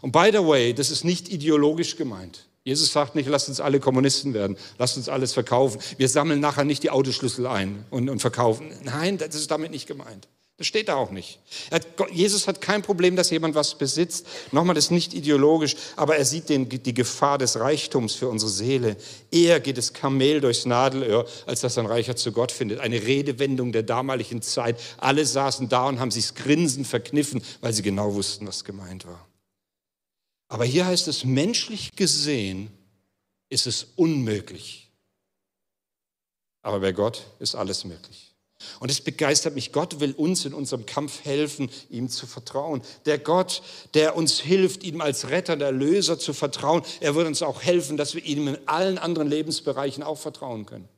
Und 0.00 0.12
by 0.12 0.30
the 0.32 0.38
way, 0.38 0.72
das 0.72 0.90
ist 0.90 1.04
nicht 1.04 1.28
ideologisch 1.28 1.96
gemeint. 1.96 2.47
Jesus 2.68 2.92
sagt 2.92 3.14
nicht, 3.14 3.26
lasst 3.30 3.48
uns 3.48 3.60
alle 3.60 3.80
Kommunisten 3.80 4.34
werden, 4.34 4.58
lasst 4.76 4.98
uns 4.98 5.08
alles 5.08 5.32
verkaufen. 5.32 5.80
Wir 5.96 6.06
sammeln 6.06 6.38
nachher 6.38 6.64
nicht 6.64 6.82
die 6.82 6.90
Autoschlüssel 6.90 7.46
ein 7.46 7.86
und, 7.88 8.10
und 8.10 8.20
verkaufen. 8.20 8.70
Nein, 8.84 9.16
das 9.16 9.34
ist 9.34 9.50
damit 9.50 9.70
nicht 9.70 9.86
gemeint. 9.86 10.28
Das 10.58 10.66
steht 10.66 10.88
da 10.88 10.96
auch 10.96 11.10
nicht. 11.10 11.38
Hat, 11.70 11.86
Jesus 12.12 12.46
hat 12.46 12.60
kein 12.60 12.82
Problem, 12.82 13.16
dass 13.16 13.30
jemand 13.30 13.54
was 13.54 13.78
besitzt. 13.78 14.26
Nochmal, 14.52 14.74
das 14.74 14.86
ist 14.86 14.90
nicht 14.90 15.14
ideologisch, 15.14 15.76
aber 15.96 16.16
er 16.16 16.26
sieht 16.26 16.50
den, 16.50 16.68
die 16.68 16.92
Gefahr 16.92 17.38
des 17.38 17.58
Reichtums 17.58 18.16
für 18.16 18.28
unsere 18.28 18.50
Seele. 18.50 18.96
Eher 19.30 19.60
geht 19.60 19.78
es 19.78 19.94
Kamel 19.94 20.42
durchs 20.42 20.66
Nadelöhr, 20.66 21.26
als 21.46 21.62
dass 21.62 21.78
ein 21.78 21.86
Reicher 21.86 22.16
zu 22.16 22.32
Gott 22.32 22.52
findet. 22.52 22.80
Eine 22.80 23.02
Redewendung 23.02 23.72
der 23.72 23.84
damaligen 23.84 24.42
Zeit. 24.42 24.78
Alle 24.98 25.24
saßen 25.24 25.70
da 25.70 25.86
und 25.86 26.00
haben 26.00 26.10
sich 26.10 26.34
Grinsen 26.34 26.84
verkniffen, 26.84 27.40
weil 27.62 27.72
sie 27.72 27.82
genau 27.82 28.12
wussten, 28.12 28.46
was 28.46 28.62
gemeint 28.62 29.06
war. 29.06 29.27
Aber 30.48 30.64
hier 30.64 30.86
heißt 30.86 31.08
es, 31.08 31.24
menschlich 31.24 31.94
gesehen 31.94 32.70
ist 33.50 33.66
es 33.66 33.88
unmöglich. 33.96 34.90
Aber 36.62 36.80
bei 36.80 36.92
Gott 36.92 37.24
ist 37.38 37.54
alles 37.54 37.84
möglich. 37.84 38.34
Und 38.80 38.90
es 38.90 39.00
begeistert 39.00 39.54
mich. 39.54 39.72
Gott 39.72 40.00
will 40.00 40.12
uns 40.12 40.44
in 40.44 40.52
unserem 40.52 40.84
Kampf 40.84 41.24
helfen, 41.24 41.70
ihm 41.90 42.08
zu 42.08 42.26
vertrauen. 42.26 42.82
Der 43.06 43.18
Gott, 43.18 43.62
der 43.94 44.16
uns 44.16 44.40
hilft, 44.40 44.82
ihm 44.82 45.00
als 45.00 45.28
Retter, 45.28 45.56
der 45.56 45.70
Löser 45.70 46.18
zu 46.18 46.32
vertrauen, 46.32 46.82
er 47.00 47.14
wird 47.14 47.28
uns 47.28 47.42
auch 47.42 47.62
helfen, 47.62 47.96
dass 47.96 48.14
wir 48.14 48.24
ihm 48.24 48.48
in 48.48 48.58
allen 48.66 48.98
anderen 48.98 49.28
Lebensbereichen 49.28 50.02
auch 50.02 50.18
vertrauen 50.18 50.66
können. 50.66 50.88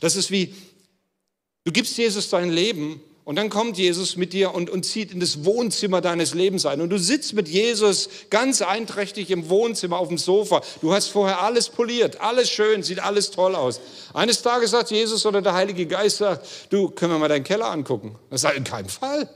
Das 0.00 0.14
ist 0.14 0.30
wie, 0.30 0.54
du 1.64 1.72
gibst 1.72 1.96
Jesus 1.98 2.30
dein 2.30 2.50
Leben 2.50 3.00
und 3.26 3.34
dann 3.34 3.50
kommt 3.50 3.76
Jesus 3.76 4.16
mit 4.16 4.32
dir 4.32 4.54
und, 4.54 4.70
und 4.70 4.86
zieht 4.86 5.10
in 5.10 5.18
das 5.18 5.44
Wohnzimmer 5.44 6.00
deines 6.00 6.32
Lebens 6.32 6.64
ein. 6.64 6.80
Und 6.80 6.90
du 6.90 6.96
sitzt 6.96 7.32
mit 7.32 7.48
Jesus 7.48 8.08
ganz 8.30 8.62
einträchtig 8.62 9.32
im 9.32 9.48
Wohnzimmer 9.48 9.98
auf 9.98 10.06
dem 10.06 10.16
Sofa. 10.16 10.62
Du 10.80 10.92
hast 10.92 11.08
vorher 11.08 11.40
alles 11.40 11.68
poliert, 11.68 12.20
alles 12.20 12.48
schön, 12.48 12.84
sieht 12.84 13.00
alles 13.00 13.32
toll 13.32 13.56
aus. 13.56 13.80
Eines 14.14 14.42
Tages 14.42 14.70
sagt 14.70 14.92
Jesus 14.92 15.26
oder 15.26 15.42
der 15.42 15.54
Heilige 15.54 15.86
Geist 15.86 16.18
sagt, 16.18 16.46
du, 16.70 16.88
können 16.88 17.14
wir 17.14 17.18
mal 17.18 17.26
deinen 17.26 17.42
Keller 17.42 17.66
angucken? 17.66 18.16
Das 18.30 18.42
sagt 18.42 18.56
in 18.58 18.62
keinem 18.62 18.88
Fall. 18.88 19.28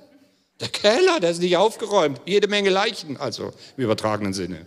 Der 0.60 0.68
Keller, 0.68 1.18
der 1.18 1.32
ist 1.32 1.40
nicht 1.40 1.56
aufgeräumt. 1.56 2.20
Jede 2.26 2.46
Menge 2.46 2.70
Leichen, 2.70 3.16
also 3.16 3.52
im 3.76 3.82
übertragenen 3.82 4.34
Sinne. 4.34 4.66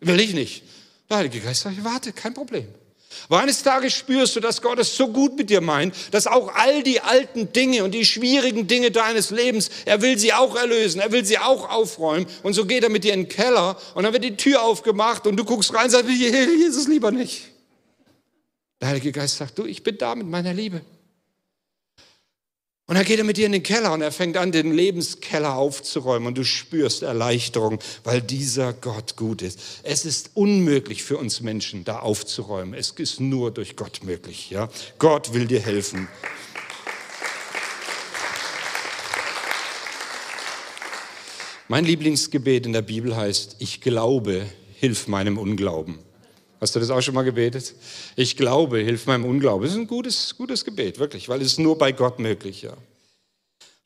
Will 0.00 0.20
ich 0.20 0.34
nicht. 0.34 0.64
Der 1.08 1.16
Heilige 1.16 1.40
Geist 1.40 1.62
sagt, 1.62 1.82
warte, 1.82 2.12
kein 2.12 2.34
Problem. 2.34 2.68
Aber 3.28 3.40
eines 3.40 3.62
Tages 3.62 3.94
spürst 3.94 4.36
du, 4.36 4.40
dass 4.40 4.62
Gott 4.62 4.78
es 4.78 4.96
so 4.96 5.08
gut 5.08 5.36
mit 5.36 5.50
dir 5.50 5.60
meint, 5.60 5.94
dass 6.12 6.26
auch 6.26 6.54
all 6.54 6.82
die 6.82 7.00
alten 7.00 7.52
Dinge 7.52 7.84
und 7.84 7.92
die 7.92 8.04
schwierigen 8.04 8.66
Dinge 8.66 8.90
deines 8.90 9.30
Lebens, 9.30 9.70
er 9.84 10.02
will 10.02 10.18
sie 10.18 10.32
auch 10.32 10.56
erlösen, 10.56 11.00
er 11.00 11.12
will 11.12 11.24
sie 11.24 11.38
auch 11.38 11.70
aufräumen. 11.70 12.26
Und 12.42 12.54
so 12.54 12.64
geht 12.64 12.84
er 12.84 12.90
mit 12.90 13.04
dir 13.04 13.14
in 13.14 13.24
den 13.24 13.28
Keller 13.28 13.76
und 13.94 14.04
dann 14.04 14.12
wird 14.12 14.24
die 14.24 14.36
Tür 14.36 14.62
aufgemacht 14.62 15.26
und 15.26 15.36
du 15.36 15.44
guckst 15.44 15.74
rein 15.74 15.84
und 15.84 15.90
sagst, 15.90 16.10
Jesus 16.10 16.88
lieber 16.88 17.10
nicht. 17.10 17.42
Der 18.80 18.88
Heilige 18.88 19.12
Geist 19.12 19.36
sagt, 19.36 19.58
du, 19.58 19.64
ich 19.64 19.82
bin 19.82 19.96
da 19.98 20.14
mit 20.14 20.26
meiner 20.26 20.52
Liebe. 20.52 20.82
Und 22.88 22.94
dann 22.94 23.04
geht 23.04 23.18
er 23.18 23.24
mit 23.24 23.36
dir 23.36 23.46
in 23.46 23.52
den 23.52 23.64
Keller 23.64 23.92
und 23.92 24.00
er 24.00 24.12
fängt 24.12 24.36
an, 24.36 24.52
den 24.52 24.72
Lebenskeller 24.72 25.56
aufzuräumen 25.56 26.28
und 26.28 26.38
du 26.38 26.44
spürst 26.44 27.02
Erleichterung, 27.02 27.80
weil 28.04 28.22
dieser 28.22 28.72
Gott 28.72 29.16
gut 29.16 29.42
ist. 29.42 29.58
Es 29.82 30.04
ist 30.04 30.30
unmöglich 30.34 31.02
für 31.02 31.16
uns 31.18 31.40
Menschen, 31.40 31.84
da 31.84 31.98
aufzuräumen. 31.98 32.74
Es 32.74 32.90
ist 32.90 33.18
nur 33.18 33.50
durch 33.50 33.74
Gott 33.74 34.04
möglich. 34.04 34.50
Ja? 34.50 34.68
Gott 35.00 35.34
will 35.34 35.46
dir 35.46 35.58
helfen. 35.58 36.06
Mein 41.66 41.84
Lieblingsgebet 41.84 42.66
in 42.66 42.72
der 42.72 42.82
Bibel 42.82 43.16
heißt, 43.16 43.56
ich 43.58 43.80
glaube, 43.80 44.46
hilf 44.76 45.08
meinem 45.08 45.38
Unglauben. 45.38 46.05
Hast 46.66 46.74
du 46.74 46.80
das 46.80 46.90
auch 46.90 47.00
schon 47.00 47.14
mal 47.14 47.22
gebetet? 47.22 47.76
Ich 48.16 48.36
glaube, 48.36 48.78
hilf 48.78 49.06
meinem 49.06 49.24
Unglauben. 49.24 49.62
Das 49.62 49.70
ist 49.70 49.78
ein 49.78 49.86
gutes, 49.86 50.36
gutes 50.36 50.64
Gebet, 50.64 50.98
wirklich, 50.98 51.28
weil 51.28 51.40
es 51.40 51.52
ist 51.52 51.60
nur 51.60 51.78
bei 51.78 51.92
Gott 51.92 52.18
möglich, 52.18 52.62
ja. 52.62 52.76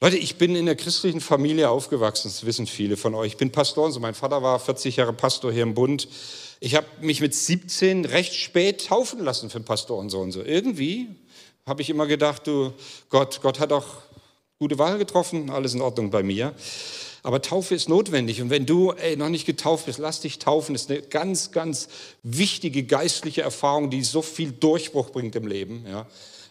Leute, 0.00 0.16
ich 0.16 0.36
bin 0.36 0.56
in 0.56 0.64
der 0.64 0.76
christlichen 0.76 1.20
Familie 1.20 1.68
aufgewachsen, 1.68 2.28
das 2.28 2.46
wissen 2.46 2.66
viele 2.66 2.96
von 2.96 3.14
euch. 3.14 3.32
Ich 3.32 3.36
bin 3.36 3.52
Pastor, 3.52 3.84
also 3.84 4.00
mein 4.00 4.14
Vater 4.14 4.42
war 4.42 4.58
40 4.58 4.96
Jahre 4.96 5.12
Pastor 5.12 5.52
hier 5.52 5.64
im 5.64 5.74
Bund. 5.74 6.08
Ich 6.58 6.74
habe 6.74 6.86
mich 7.02 7.20
mit 7.20 7.34
17 7.34 8.06
recht 8.06 8.32
spät 8.32 8.86
taufen 8.86 9.22
lassen 9.22 9.50
für 9.50 9.56
einen 9.56 9.66
Pastor 9.66 9.98
und 9.98 10.08
so 10.08 10.20
und 10.20 10.32
so. 10.32 10.42
Irgendwie 10.42 11.08
habe 11.66 11.82
ich 11.82 11.90
immer 11.90 12.06
gedacht, 12.06 12.46
du 12.46 12.72
Gott, 13.10 13.42
Gott 13.42 13.60
hat 13.60 13.72
auch 13.72 13.88
gute 14.58 14.78
Wahl 14.78 14.96
getroffen, 14.96 15.50
alles 15.50 15.74
in 15.74 15.82
Ordnung 15.82 16.08
bei 16.08 16.22
mir. 16.22 16.54
Aber 17.22 17.42
Taufe 17.42 17.74
ist 17.74 17.88
notwendig. 17.88 18.40
Und 18.40 18.50
wenn 18.50 18.66
du 18.66 18.92
ey, 18.92 19.16
noch 19.16 19.28
nicht 19.28 19.46
getauft 19.46 19.87
bist, 19.87 19.98
lass 19.98 20.20
dich 20.20 20.38
taufen. 20.38 20.74
Das 20.74 20.83
ist 20.83 20.90
eine 20.90 21.02
ganz, 21.02 21.52
ganz 21.52 21.88
wichtige 22.22 22.85
geistliche 22.85 23.42
Erfahrung, 23.42 23.90
die 23.90 24.02
so 24.02 24.22
viel 24.22 24.52
Durchbruch 24.52 25.11
bringt 25.11 25.37
im 25.37 25.46
Leben. 25.46 25.85
Ja. 25.87 26.06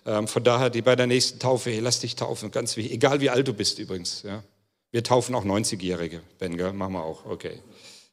Ähm, 0.06 0.28
von 0.28 0.44
daher, 0.44 0.70
die 0.70 0.82
bei 0.82 0.96
der 0.96 1.08
nächsten 1.08 1.40
Taufe, 1.40 1.72
hey, 1.72 1.80
lass 1.80 2.00
dich 2.00 2.16
taufen. 2.16 2.52
Ganz 2.52 2.78
wichtig. 2.78 2.94
Egal 2.94 3.22
wie 3.22 3.30
alt 3.30 3.48
du 3.48 3.54
bist 3.54 3.80
übrigens. 3.80 4.24
Ja. 4.24 4.44
Wir 4.92 5.04
taufen 5.04 5.36
auch 5.36 5.46
90-Jährige, 5.46 6.22
Ben, 6.40 6.58
gell? 6.58 6.74
machen 6.74 6.94
wir 6.94 7.04
auch. 7.04 7.26
Okay. 7.26 7.60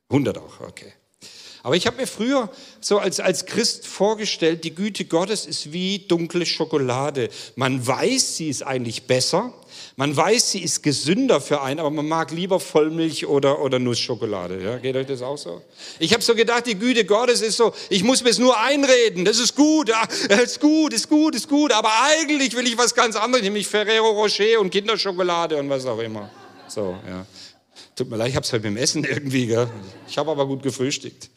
100 0.09 0.39
auch, 0.39 0.61
okay. 0.61 0.93
Aber 1.67 1.75
ich 1.75 1.89
habe 1.89 1.97
mir 1.97 2.07
früher 2.07 2.49
so 2.81 3.01
als, 3.01 3.19
als 3.19 3.45
Christ 3.45 3.89
vorgestellt, 3.89 4.63
die 4.63 4.73
Güte 4.73 5.05
Gottes 5.05 5.47
ist 5.47 5.73
wie 5.73 5.99
dunkle 5.99 6.47
Schokolade. 6.47 7.29
Man 7.57 7.85
weiß, 7.85 8.37
sie 8.37 8.49
ist 8.51 8.63
eigentlich 8.63 9.09
besser, 9.09 9.53
man 9.97 10.17
weiß, 10.17 10.53
sie 10.53 10.63
ist 10.63 10.85
gesünder 10.85 11.41
für 11.41 11.63
einen, 11.63 11.81
aber 11.81 11.91
man 11.91 12.07
mag 12.07 12.31
lieber 12.31 12.61
Vollmilch 12.61 13.27
oder, 13.27 13.61
oder 13.61 13.81
Nussschokolade. 13.81 14.63
Ja, 14.63 14.79
geht 14.79 14.95
euch 14.95 15.09
das 15.09 15.23
auch 15.23 15.39
so? 15.39 15.61
Ich 15.99 16.13
habe 16.13 16.23
so 16.23 16.37
gedacht, 16.37 16.69
die 16.69 16.79
Güte 16.79 17.05
Gottes 17.05 17.43
ist 17.43 17.57
so, 17.57 17.75
ich 17.91 18.05
muss 18.05 18.23
mir 18.23 18.31
es 18.31 18.39
nur 18.39 18.57
einreden, 18.61 19.25
das 19.25 19.41
ist 19.41 19.57
gut, 19.57 19.89
ja, 19.89 20.05
ist 20.41 20.61
gut, 20.61 20.93
ist 20.93 21.09
gut, 21.09 21.35
ist 21.35 21.49
gut, 21.49 21.73
aber 21.73 21.91
eigentlich 22.05 22.55
will 22.55 22.69
ich 22.69 22.79
was 22.79 22.95
ganz 22.95 23.17
anderes, 23.17 23.43
nämlich 23.43 23.67
Ferrero 23.67 24.11
Rocher 24.11 24.61
und 24.61 24.71
Kinderschokolade 24.71 25.57
und 25.57 25.69
was 25.69 25.85
auch 25.85 25.99
immer. 25.99 26.31
So, 26.69 26.97
ja. 27.09 27.27
Tut 27.97 28.11
mir 28.11 28.17
leid, 28.19 28.29
ich 28.29 28.37
habe 28.37 28.45
es 28.45 28.53
halt 28.53 28.63
mit 28.63 28.77
Essen 28.77 29.05
irgendwie, 29.09 29.47
gell? 29.47 29.69
ich 30.07 30.19
habe 30.19 30.31
aber 30.31 30.47
gut 30.47 30.63
gefrühstückt. 30.63 31.31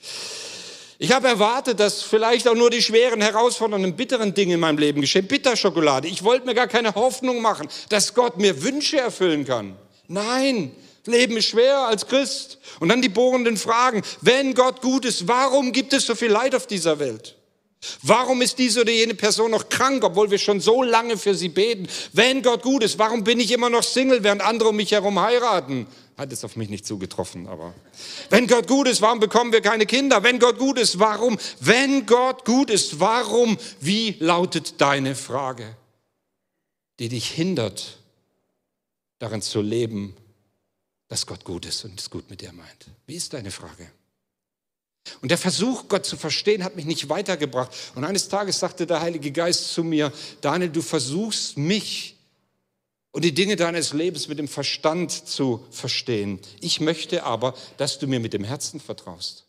Ich 1.02 1.14
habe 1.14 1.30
erwartet, 1.30 1.80
dass 1.80 2.02
vielleicht 2.02 2.46
auch 2.50 2.56
nur 2.56 2.70
die 2.70 2.82
schweren, 2.82 3.22
herausfordernden, 3.22 3.96
bitteren 3.96 4.34
Dinge 4.34 4.56
in 4.56 4.60
meinem 4.60 4.78
Leben 4.78 5.00
geschehen. 5.00 5.26
Bitterschokolade. 5.26 6.10
Ich 6.10 6.26
wollte 6.26 6.46
mir 6.46 6.54
gar 6.54 6.68
keine 6.68 6.94
Hoffnung 6.94 7.42
machen, 7.42 7.70
dass 7.88 8.14
Gott 8.14 8.38
mir 8.38 8.62
Wünsche 8.62 9.00
erfüllen 9.00 9.46
kann. 9.46 9.78
Nein, 10.10 10.74
Leben 11.06 11.38
ist 11.38 11.46
schwer 11.46 11.88
als 11.88 12.06
Christ. 12.06 12.58
Und 12.82 12.90
dann 12.90 13.02
die 13.02 13.08
bohrenden 13.08 13.56
Fragen. 13.56 14.02
Wenn 14.20 14.54
Gott 14.54 14.82
gut 14.82 15.06
ist, 15.06 15.26
warum 15.30 15.72
gibt 15.72 15.94
es 15.94 16.06
so 16.06 16.16
viel 16.16 16.32
Leid 16.32 16.54
auf 16.54 16.68
dieser 16.68 17.00
Welt? 17.00 17.38
Warum 18.02 18.42
ist 18.42 18.60
diese 18.60 18.82
oder 18.82 18.92
jene 18.92 19.14
Person 19.14 19.52
noch 19.52 19.70
krank, 19.70 20.04
obwohl 20.04 20.30
wir 20.30 20.38
schon 20.38 20.60
so 20.60 20.84
lange 20.84 21.18
für 21.18 21.34
sie 21.34 21.48
beten? 21.48 21.88
Wenn 22.12 22.42
Gott 22.42 22.62
gut 22.62 22.84
ist, 22.84 23.00
warum 23.00 23.24
bin 23.24 23.40
ich 23.40 23.52
immer 23.52 23.70
noch 23.70 23.84
Single, 23.84 24.22
während 24.22 24.42
andere 24.42 24.70
um 24.70 24.76
mich 24.76 24.92
herum 24.92 25.22
heiraten? 25.22 25.88
Hat 26.20 26.34
es 26.34 26.44
auf 26.44 26.58
mich 26.58 26.68
nicht 26.68 26.86
zugetroffen, 26.86 27.48
aber 27.48 27.74
wenn 28.30 28.46
Gott 28.46 28.68
gut 28.68 28.90
ist, 28.90 29.02
warum 29.02 29.22
bekommen 29.22 29.54
wir 29.54 29.62
keine 29.62 29.86
Kinder? 29.86 30.22
Wenn 30.22 30.38
Gott 30.38 30.58
gut 30.60 30.78
ist, 30.78 31.00
warum? 31.00 31.40
Wenn 31.62 32.06
Gott 32.06 32.44
gut 32.44 32.70
ist, 32.70 33.00
warum? 33.00 33.58
Wie 33.80 34.18
lautet 34.20 34.82
deine 34.82 35.16
Frage, 35.16 35.78
die 37.00 37.08
dich 37.08 37.30
hindert, 37.30 38.00
darin 39.20 39.42
zu 39.42 39.62
leben, 39.62 40.14
dass 41.08 41.26
Gott 41.26 41.46
gut 41.46 41.66
ist 41.66 41.86
und 41.86 41.98
es 41.98 42.10
gut 42.10 42.30
mit 42.30 42.42
dir 42.42 42.52
meint? 42.52 42.88
Wie 43.08 43.16
ist 43.16 43.32
deine 43.34 43.50
Frage? 43.50 43.90
Und 45.22 45.32
der 45.32 45.38
Versuch, 45.38 45.88
Gott 45.88 46.06
zu 46.06 46.18
verstehen, 46.18 46.66
hat 46.66 46.76
mich 46.76 46.86
nicht 46.86 47.08
weitergebracht. 47.08 47.72
Und 47.96 48.04
eines 48.04 48.28
Tages 48.28 48.60
sagte 48.60 48.86
der 48.86 49.00
Heilige 49.00 49.32
Geist 49.32 49.72
zu 49.72 49.86
mir, 49.86 50.12
Daniel, 50.42 50.70
du 50.70 50.82
versuchst 50.82 51.58
mich 51.58 52.19
und 53.12 53.24
die 53.26 53.34
Dinge 53.34 53.56
deines 53.56 53.94
Lebens 53.94 54.28
mit 54.28 54.40
dem 54.40 54.48
Verstand 54.48 55.12
zu 55.12 55.66
verstehen. 55.72 56.40
Ich 56.62 56.80
möchte 56.80 57.24
aber, 57.24 57.56
dass 57.78 58.00
du 58.00 58.08
mir 58.08 58.20
mit 58.20 58.34
dem 58.34 58.44
Herzen 58.44 58.80
vertraust. 58.80 59.46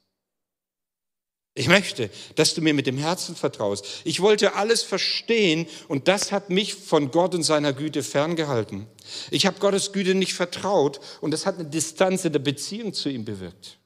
Ich 1.55 1.69
möchte, 1.69 2.11
dass 2.37 2.55
du 2.55 2.63
mir 2.63 2.75
mit 2.75 2.87
dem 2.87 2.97
Herzen 2.97 3.35
vertraust. 3.35 3.85
Ich 4.05 4.21
wollte 4.21 4.55
alles 4.55 4.83
verstehen 4.83 5.67
und 5.89 6.07
das 6.07 6.31
hat 6.31 6.49
mich 6.49 6.75
von 6.75 7.11
Gott 7.11 7.35
und 7.35 7.43
seiner 7.43 7.73
Güte 7.73 8.03
ferngehalten. 8.05 8.87
Ich 9.31 9.47
habe 9.47 9.59
Gottes 9.59 9.93
Güte 9.93 10.15
nicht 10.15 10.35
vertraut 10.35 11.01
und 11.21 11.33
das 11.33 11.47
hat 11.47 11.57
eine 11.57 11.69
Distanz 11.69 12.25
in 12.25 12.33
der 12.33 12.39
Beziehung 12.39 12.95
zu 12.95 13.09
ihm 13.09 13.25
bewirkt. 13.25 13.80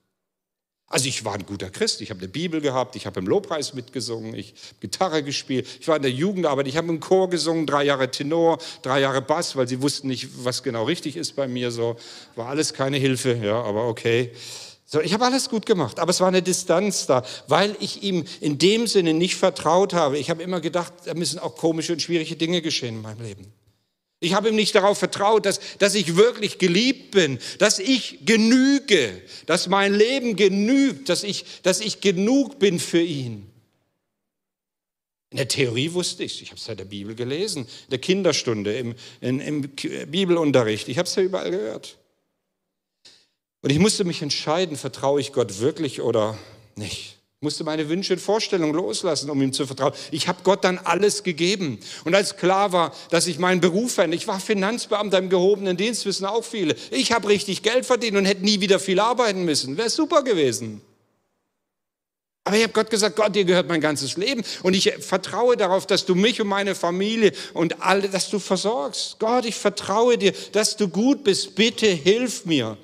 Also 0.87 1.09
ich 1.09 1.25
war 1.25 1.35
ein 1.35 1.47
guter 1.47 1.71
Christ, 1.71 2.03
ich 2.03 2.11
habe 2.11 2.21
eine 2.21 2.29
Bibel 2.29 2.61
gehabt, 2.61 2.95
ich 2.95 3.07
habe 3.07 3.19
im 3.19 3.27
Lobpreis 3.27 3.75
mitgesungen, 3.75 4.35
ich 4.35 4.49
habe 4.49 4.81
Gitarre 4.81 5.23
gespielt, 5.23 5.67
ich 5.81 5.89
war 5.89 5.97
in 5.97 6.03
der 6.03 6.11
Jugendarbeit, 6.11 6.69
ich 6.69 6.77
habe 6.77 6.89
im 6.89 7.01
Chor 7.01 7.31
gesungen, 7.31 7.67
drei 7.67 7.85
Jahre 7.85 8.11
Tenor, 8.11 8.59
drei 8.83 9.01
Jahre 9.01 9.23
Bass, 9.23 9.57
weil 9.57 9.67
sie 9.67 9.83
wussten 9.83 10.09
nicht, 10.09 10.45
was 10.45 10.63
genau 10.63 10.85
richtig 10.85 11.17
ist 11.17 11.35
bei 11.37 11.49
mir, 11.49 11.71
so 11.71 11.97
war 12.37 12.49
alles 12.49 12.75
keine 12.75 12.99
Hilfe, 12.99 13.35
ja, 13.43 13.61
aber 13.61 13.89
okay. 13.89 14.33
So, 14.85 15.01
ich 15.01 15.15
habe 15.15 15.25
alles 15.25 15.49
gut 15.49 15.65
gemacht, 15.65 15.99
aber 15.99 16.11
es 16.11 16.21
war 16.21 16.29
eine 16.29 16.43
Distanz 16.43 17.07
da, 17.07 17.25
weil 17.49 17.75
ich 17.81 18.03
ihm 18.03 18.25
in 18.41 18.59
dem 18.59 18.87
Sinne 18.87 19.15
nicht 19.15 19.35
vertraut 19.35 19.95
habe. 19.95 20.19
Ich 20.19 20.29
habe 20.29 20.43
immer 20.43 20.61
gedacht, 20.61 20.93
da 21.07 21.15
müssen 21.15 21.39
auch 21.39 21.57
komische 21.57 21.95
und 21.95 22.03
schwierige 22.03 22.37
Dinge 22.37 22.61
geschehen 22.61 22.97
in 22.97 23.03
meinem 23.03 23.23
Leben. 23.23 23.53
Ich 24.25 24.35
habe 24.35 24.49
ihm 24.49 24.57
nicht 24.57 24.75
darauf 24.75 24.99
vertraut, 24.99 25.47
dass, 25.47 25.61
dass 25.79 25.95
ich 25.95 26.17
wirklich 26.17 26.59
geliebt 26.59 27.11
bin, 27.13 27.39
dass 27.59 27.79
ich 27.79 28.21
genüge, 28.25 29.21
dass 29.47 29.69
mein 29.69 29.95
Leben 29.95 30.37
genügt, 30.37 31.09
dass 31.09 31.23
ich, 31.23 31.45
dass 31.63 31.81
ich 31.81 32.01
genug 32.01 32.59
bin 32.59 32.79
für 32.81 33.01
ihn. 33.01 33.51
In 35.31 35.37
der 35.37 35.49
Theorie 35.49 35.93
wusste 35.93 36.25
ich, 36.25 36.43
ich 36.43 36.51
habe 36.51 36.61
es 36.61 36.67
ja 36.67 36.75
der 36.75 36.85
Bibel 36.85 37.15
gelesen, 37.15 37.65
in 37.65 37.91
der 37.91 37.99
Kinderstunde, 37.99 38.77
im, 38.77 38.95
in, 39.21 39.41
im 39.41 39.63
Bibelunterricht, 39.63 40.89
ich 40.89 40.99
habe 40.99 41.09
es 41.09 41.15
ja 41.15 41.23
überall 41.23 41.51
gehört. 41.51 41.99
Und 43.63 43.71
ich 43.71 43.79
musste 43.79 44.05
mich 44.05 44.23
entscheiden, 44.23 44.77
vertraue 44.77 45.21
ich 45.21 45.33
Gott 45.33 45.59
wirklich 45.59 46.01
oder 46.01 46.39
nicht 46.77 47.14
musste 47.45 47.63
meine 47.63 47.89
Wünsche 47.89 48.15
und 48.15 48.19
Vorstellungen 48.19 48.75
loslassen, 48.75 49.31
um 49.31 49.41
ihm 49.41 49.53
zu 49.53 49.67
vertrauen. 49.67 49.93
Ich 50.11 50.27
habe 50.27 50.41
Gott 50.43 50.65
dann 50.65 50.79
alles 50.79 51.23
gegeben. 51.23 51.79
Und 52.05 52.17
als 52.17 52.37
klar 52.37 52.73
war, 52.73 52.93
dass 53.11 53.29
ich 53.29 53.39
meinen 53.39 53.61
Beruf 53.61 53.93
verändere, 53.93 54.19
ich 54.19 54.27
war 54.27 54.41
Finanzbeamter 54.41 55.19
im 55.19 55.29
gehobenen 55.29 55.77
Dienst, 55.77 56.05
wissen 56.07 56.25
auch 56.25 56.43
viele. 56.43 56.75
Ich 56.91 57.13
habe 57.13 57.29
richtig 57.29 57.63
Geld 57.63 57.87
verdient 57.87 58.17
und 58.17 58.25
hätte 58.25 58.45
nie 58.45 58.61
wieder 58.61 58.81
viel 58.81 58.99
arbeiten 58.99 59.45
müssen. 59.45 59.77
Wäre 59.77 59.91
super 59.91 60.25
gewesen. 60.25 60.81
Aber 62.45 62.57
ich 62.57 62.63
habe 62.63 62.75
Gott 62.75 62.91
gesagt, 62.91 63.17
Gott, 63.17 63.35
dir 63.35 63.45
gehört 63.45 63.69
mein 63.69 63.81
ganzes 63.81 64.19
Leben 64.19 64.43
und 64.63 64.75
ich 64.75 64.93
vertraue 65.01 65.57
darauf, 65.57 65.87
dass 65.87 66.05
du 66.05 66.15
mich 66.15 66.43
und 66.43 66.49
meine 66.49 66.75
Familie 66.75 67.33
und 67.55 67.81
alle, 67.81 68.09
dass 68.09 68.29
du 68.29 68.39
versorgst. 68.39 69.19
Gott, 69.19 69.47
ich 69.47 69.55
vertraue 69.55 70.19
dir, 70.19 70.33
dass 70.53 70.77
du 70.77 70.89
gut 70.89 71.25
bist. 71.25 71.55
Bitte 71.55 71.87
hilf 71.87 72.45
mir. 72.45 72.77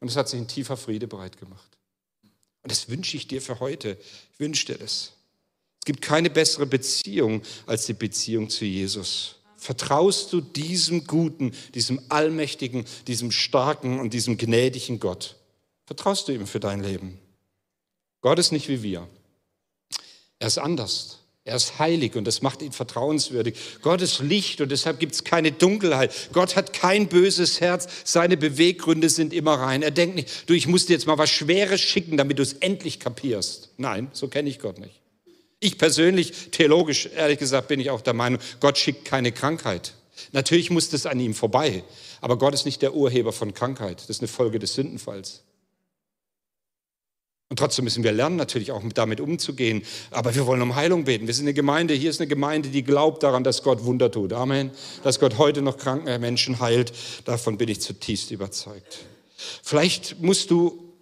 Und 0.00 0.08
es 0.08 0.16
hat 0.16 0.28
sich 0.28 0.40
ein 0.40 0.48
tiefer 0.48 0.76
Friede 0.76 1.06
bereit 1.06 1.38
gemacht. 1.38 1.63
Und 2.64 2.72
das 2.72 2.88
wünsche 2.88 3.16
ich 3.16 3.28
dir 3.28 3.40
für 3.40 3.60
heute. 3.60 3.98
Ich 4.32 4.40
wünsche 4.40 4.66
dir 4.66 4.78
das. 4.78 5.12
Es 5.78 5.84
gibt 5.84 6.00
keine 6.00 6.30
bessere 6.30 6.64
Beziehung 6.64 7.42
als 7.66 7.84
die 7.84 7.92
Beziehung 7.92 8.48
zu 8.48 8.64
Jesus. 8.64 9.36
Vertraust 9.58 10.32
du 10.32 10.40
diesem 10.40 11.06
guten, 11.06 11.52
diesem 11.74 12.00
allmächtigen, 12.08 12.86
diesem 13.06 13.30
starken 13.30 14.00
und 14.00 14.14
diesem 14.14 14.38
gnädigen 14.38 14.98
Gott? 14.98 15.36
Vertraust 15.86 16.26
du 16.26 16.32
ihm 16.32 16.46
für 16.46 16.60
dein 16.60 16.82
Leben? 16.82 17.18
Gott 18.22 18.38
ist 18.38 18.50
nicht 18.50 18.68
wie 18.68 18.82
wir. 18.82 19.06
Er 20.38 20.46
ist 20.46 20.58
anders. 20.58 21.20
Er 21.46 21.56
ist 21.56 21.78
heilig 21.78 22.16
und 22.16 22.24
das 22.24 22.40
macht 22.40 22.62
ihn 22.62 22.72
vertrauenswürdig. 22.72 23.54
Gott 23.82 24.00
ist 24.00 24.20
Licht 24.20 24.62
und 24.62 24.72
deshalb 24.72 24.98
gibt 24.98 25.14
es 25.14 25.24
keine 25.24 25.52
Dunkelheit. 25.52 26.30
Gott 26.32 26.56
hat 26.56 26.72
kein 26.72 27.06
böses 27.06 27.60
Herz. 27.60 27.86
Seine 28.02 28.38
Beweggründe 28.38 29.10
sind 29.10 29.34
immer 29.34 29.54
rein. 29.54 29.82
Er 29.82 29.90
denkt 29.90 30.16
nicht, 30.16 30.48
du, 30.48 30.54
ich 30.54 30.66
muss 30.66 30.86
dir 30.86 30.94
jetzt 30.94 31.06
mal 31.06 31.18
was 31.18 31.28
Schweres 31.28 31.82
schicken, 31.82 32.16
damit 32.16 32.38
du 32.38 32.42
es 32.42 32.54
endlich 32.54 32.98
kapierst. 32.98 33.68
Nein, 33.76 34.08
so 34.12 34.28
kenne 34.28 34.48
ich 34.48 34.58
Gott 34.58 34.78
nicht. 34.78 35.02
Ich 35.60 35.76
persönlich, 35.76 36.32
theologisch, 36.50 37.10
ehrlich 37.14 37.38
gesagt, 37.38 37.68
bin 37.68 37.78
ich 37.78 37.90
auch 37.90 38.00
der 38.00 38.14
Meinung, 38.14 38.40
Gott 38.60 38.78
schickt 38.78 39.04
keine 39.04 39.30
Krankheit. 39.30 39.92
Natürlich 40.32 40.70
muss 40.70 40.88
das 40.88 41.04
an 41.04 41.20
ihm 41.20 41.34
vorbei. 41.34 41.84
Aber 42.22 42.38
Gott 42.38 42.54
ist 42.54 42.64
nicht 42.64 42.80
der 42.80 42.94
Urheber 42.94 43.34
von 43.34 43.52
Krankheit. 43.52 44.00
Das 44.00 44.08
ist 44.08 44.20
eine 44.20 44.28
Folge 44.28 44.58
des 44.58 44.72
Sündenfalls. 44.72 45.42
Und 47.50 47.58
trotzdem 47.58 47.84
müssen 47.84 48.02
wir 48.02 48.12
lernen, 48.12 48.36
natürlich 48.36 48.72
auch 48.72 48.82
damit 48.94 49.20
umzugehen. 49.20 49.82
Aber 50.10 50.34
wir 50.34 50.46
wollen 50.46 50.62
um 50.62 50.74
Heilung 50.74 51.04
beten. 51.04 51.26
Wir 51.26 51.34
sind 51.34 51.44
eine 51.44 51.54
Gemeinde, 51.54 51.94
hier 51.94 52.10
ist 52.10 52.20
eine 52.20 52.28
Gemeinde, 52.28 52.70
die 52.70 52.82
glaubt 52.82 53.22
daran, 53.22 53.44
dass 53.44 53.62
Gott 53.62 53.84
Wunder 53.84 54.10
tut. 54.10 54.32
Amen. 54.32 54.70
Dass 55.02 55.20
Gott 55.20 55.38
heute 55.38 55.62
noch 55.62 55.76
kranke 55.76 56.18
Menschen 56.18 56.60
heilt. 56.60 56.92
Davon 57.26 57.58
bin 57.58 57.68
ich 57.68 57.80
zutiefst 57.80 58.30
überzeugt. 58.30 59.00
Vielleicht 59.62 60.20
musst 60.22 60.50
du 60.50 60.94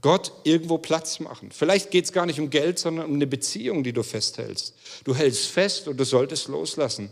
Gott 0.00 0.32
irgendwo 0.44 0.78
Platz 0.78 1.20
machen. 1.20 1.50
Vielleicht 1.50 1.90
geht 1.90 2.04
es 2.04 2.12
gar 2.12 2.26
nicht 2.26 2.38
um 2.38 2.50
Geld, 2.50 2.78
sondern 2.78 3.06
um 3.06 3.14
eine 3.14 3.26
Beziehung, 3.26 3.82
die 3.82 3.92
du 3.92 4.02
festhältst. 4.02 4.74
Du 5.04 5.14
hältst 5.14 5.46
fest 5.46 5.88
und 5.88 5.96
du 5.98 6.04
solltest 6.04 6.48
loslassen. 6.48 7.10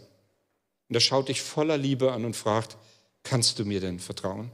Und 0.88 0.94
er 0.94 1.00
schaut 1.00 1.28
dich 1.28 1.40
voller 1.40 1.78
Liebe 1.78 2.12
an 2.12 2.24
und 2.24 2.36
fragt, 2.36 2.76
kannst 3.22 3.58
du 3.58 3.64
mir 3.64 3.80
denn 3.80 3.98
vertrauen? 3.98 4.50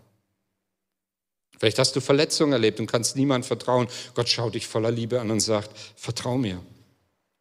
Vielleicht 1.62 1.78
hast 1.78 1.94
du 1.94 2.00
Verletzungen 2.00 2.52
erlebt 2.52 2.80
und 2.80 2.88
kannst 2.88 3.14
niemand 3.14 3.46
vertrauen. 3.46 3.86
Gott 4.16 4.28
schaut 4.28 4.56
dich 4.56 4.66
voller 4.66 4.90
Liebe 4.90 5.20
an 5.20 5.30
und 5.30 5.38
sagt, 5.38 5.70
vertrau 5.94 6.36
mir. 6.36 6.60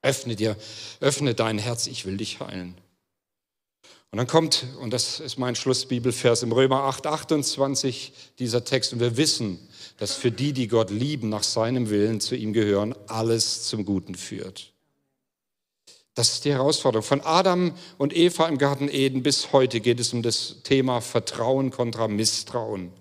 Öffne 0.04 0.36
dir, 0.36 0.56
öffne 1.00 1.34
dein 1.34 1.58
Herz, 1.58 1.88
ich 1.88 2.06
will 2.06 2.18
dich 2.18 2.40
heilen. 2.40 2.76
Und 4.12 4.20
dann 4.20 4.28
kommt, 4.28 4.68
und 4.80 4.94
das 4.94 5.20
ist 5.20 5.40
mein 5.40 5.56
Schlussbibelvers 5.56 6.44
im 6.44 6.52
Römer 6.52 6.82
8, 6.84 7.08
28, 7.08 8.14
dieser 8.38 8.64
Text. 8.64 8.94
Und 8.94 9.00
wir 9.00 9.18
wissen, 9.18 9.58
dass 9.98 10.14
für 10.14 10.30
die, 10.30 10.54
die 10.54 10.68
Gott 10.68 10.92
lieben, 10.92 11.30
nach 11.30 11.42
seinem 11.42 11.90
Willen 11.90 12.22
zu 12.22 12.36
ihm 12.36 12.54
gehören, 12.54 12.94
alles 13.08 13.64
zum 13.64 13.86
Guten 13.86 14.14
führt. 14.14 14.72
Das 16.14 16.34
ist 16.34 16.46
die 16.46 16.52
Herausforderung. 16.52 17.04
Von 17.04 17.22
Adam 17.22 17.74
und 17.98 18.16
Eva 18.16 18.48
im 18.48 18.60
Garten 18.60 18.88
Eden 18.88 19.24
bis 19.24 19.52
heute 19.52 19.80
geht 19.80 20.00
es 20.00 20.14
um 20.14 20.22
das 20.22 20.58
Thema 20.62 21.02
Vertrauen 21.02 21.72
kontra 21.72 22.08
Misstrauen. 22.08 22.92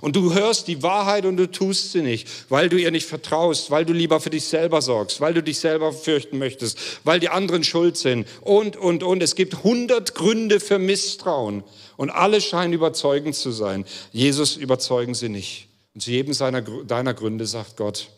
Und 0.00 0.16
du 0.16 0.34
hörst 0.34 0.68
die 0.68 0.82
Wahrheit 0.82 1.24
und 1.24 1.36
du 1.36 1.50
tust 1.50 1.92
sie 1.92 2.02
nicht, 2.02 2.28
weil 2.48 2.68
du 2.68 2.76
ihr 2.76 2.90
nicht 2.90 3.06
vertraust, 3.06 3.70
weil 3.70 3.84
du 3.84 3.92
lieber 3.92 4.20
für 4.20 4.30
dich 4.30 4.44
selber 4.44 4.82
sorgst, 4.82 5.20
weil 5.20 5.34
du 5.34 5.42
dich 5.42 5.58
selber 5.58 5.92
fürchten 5.92 6.38
möchtest, 6.38 6.78
weil 7.04 7.20
die 7.20 7.28
anderen 7.28 7.64
schuld 7.64 7.96
sind 7.96 8.26
und, 8.40 8.76
und, 8.76 9.02
und. 9.02 9.22
Es 9.22 9.34
gibt 9.34 9.64
hundert 9.64 10.14
Gründe 10.14 10.60
für 10.60 10.78
Misstrauen 10.78 11.64
und 11.96 12.10
alle 12.10 12.40
scheinen 12.40 12.72
überzeugend 12.72 13.34
zu 13.34 13.50
sein. 13.50 13.84
Jesus 14.12 14.56
überzeugen 14.56 15.14
sie 15.14 15.28
nicht. 15.28 15.68
Und 15.94 16.00
zu 16.00 16.10
jedem 16.10 16.34
seiner, 16.34 16.62
deiner 16.62 17.14
Gründe 17.14 17.46
sagt 17.46 17.76
Gott, 17.76 18.08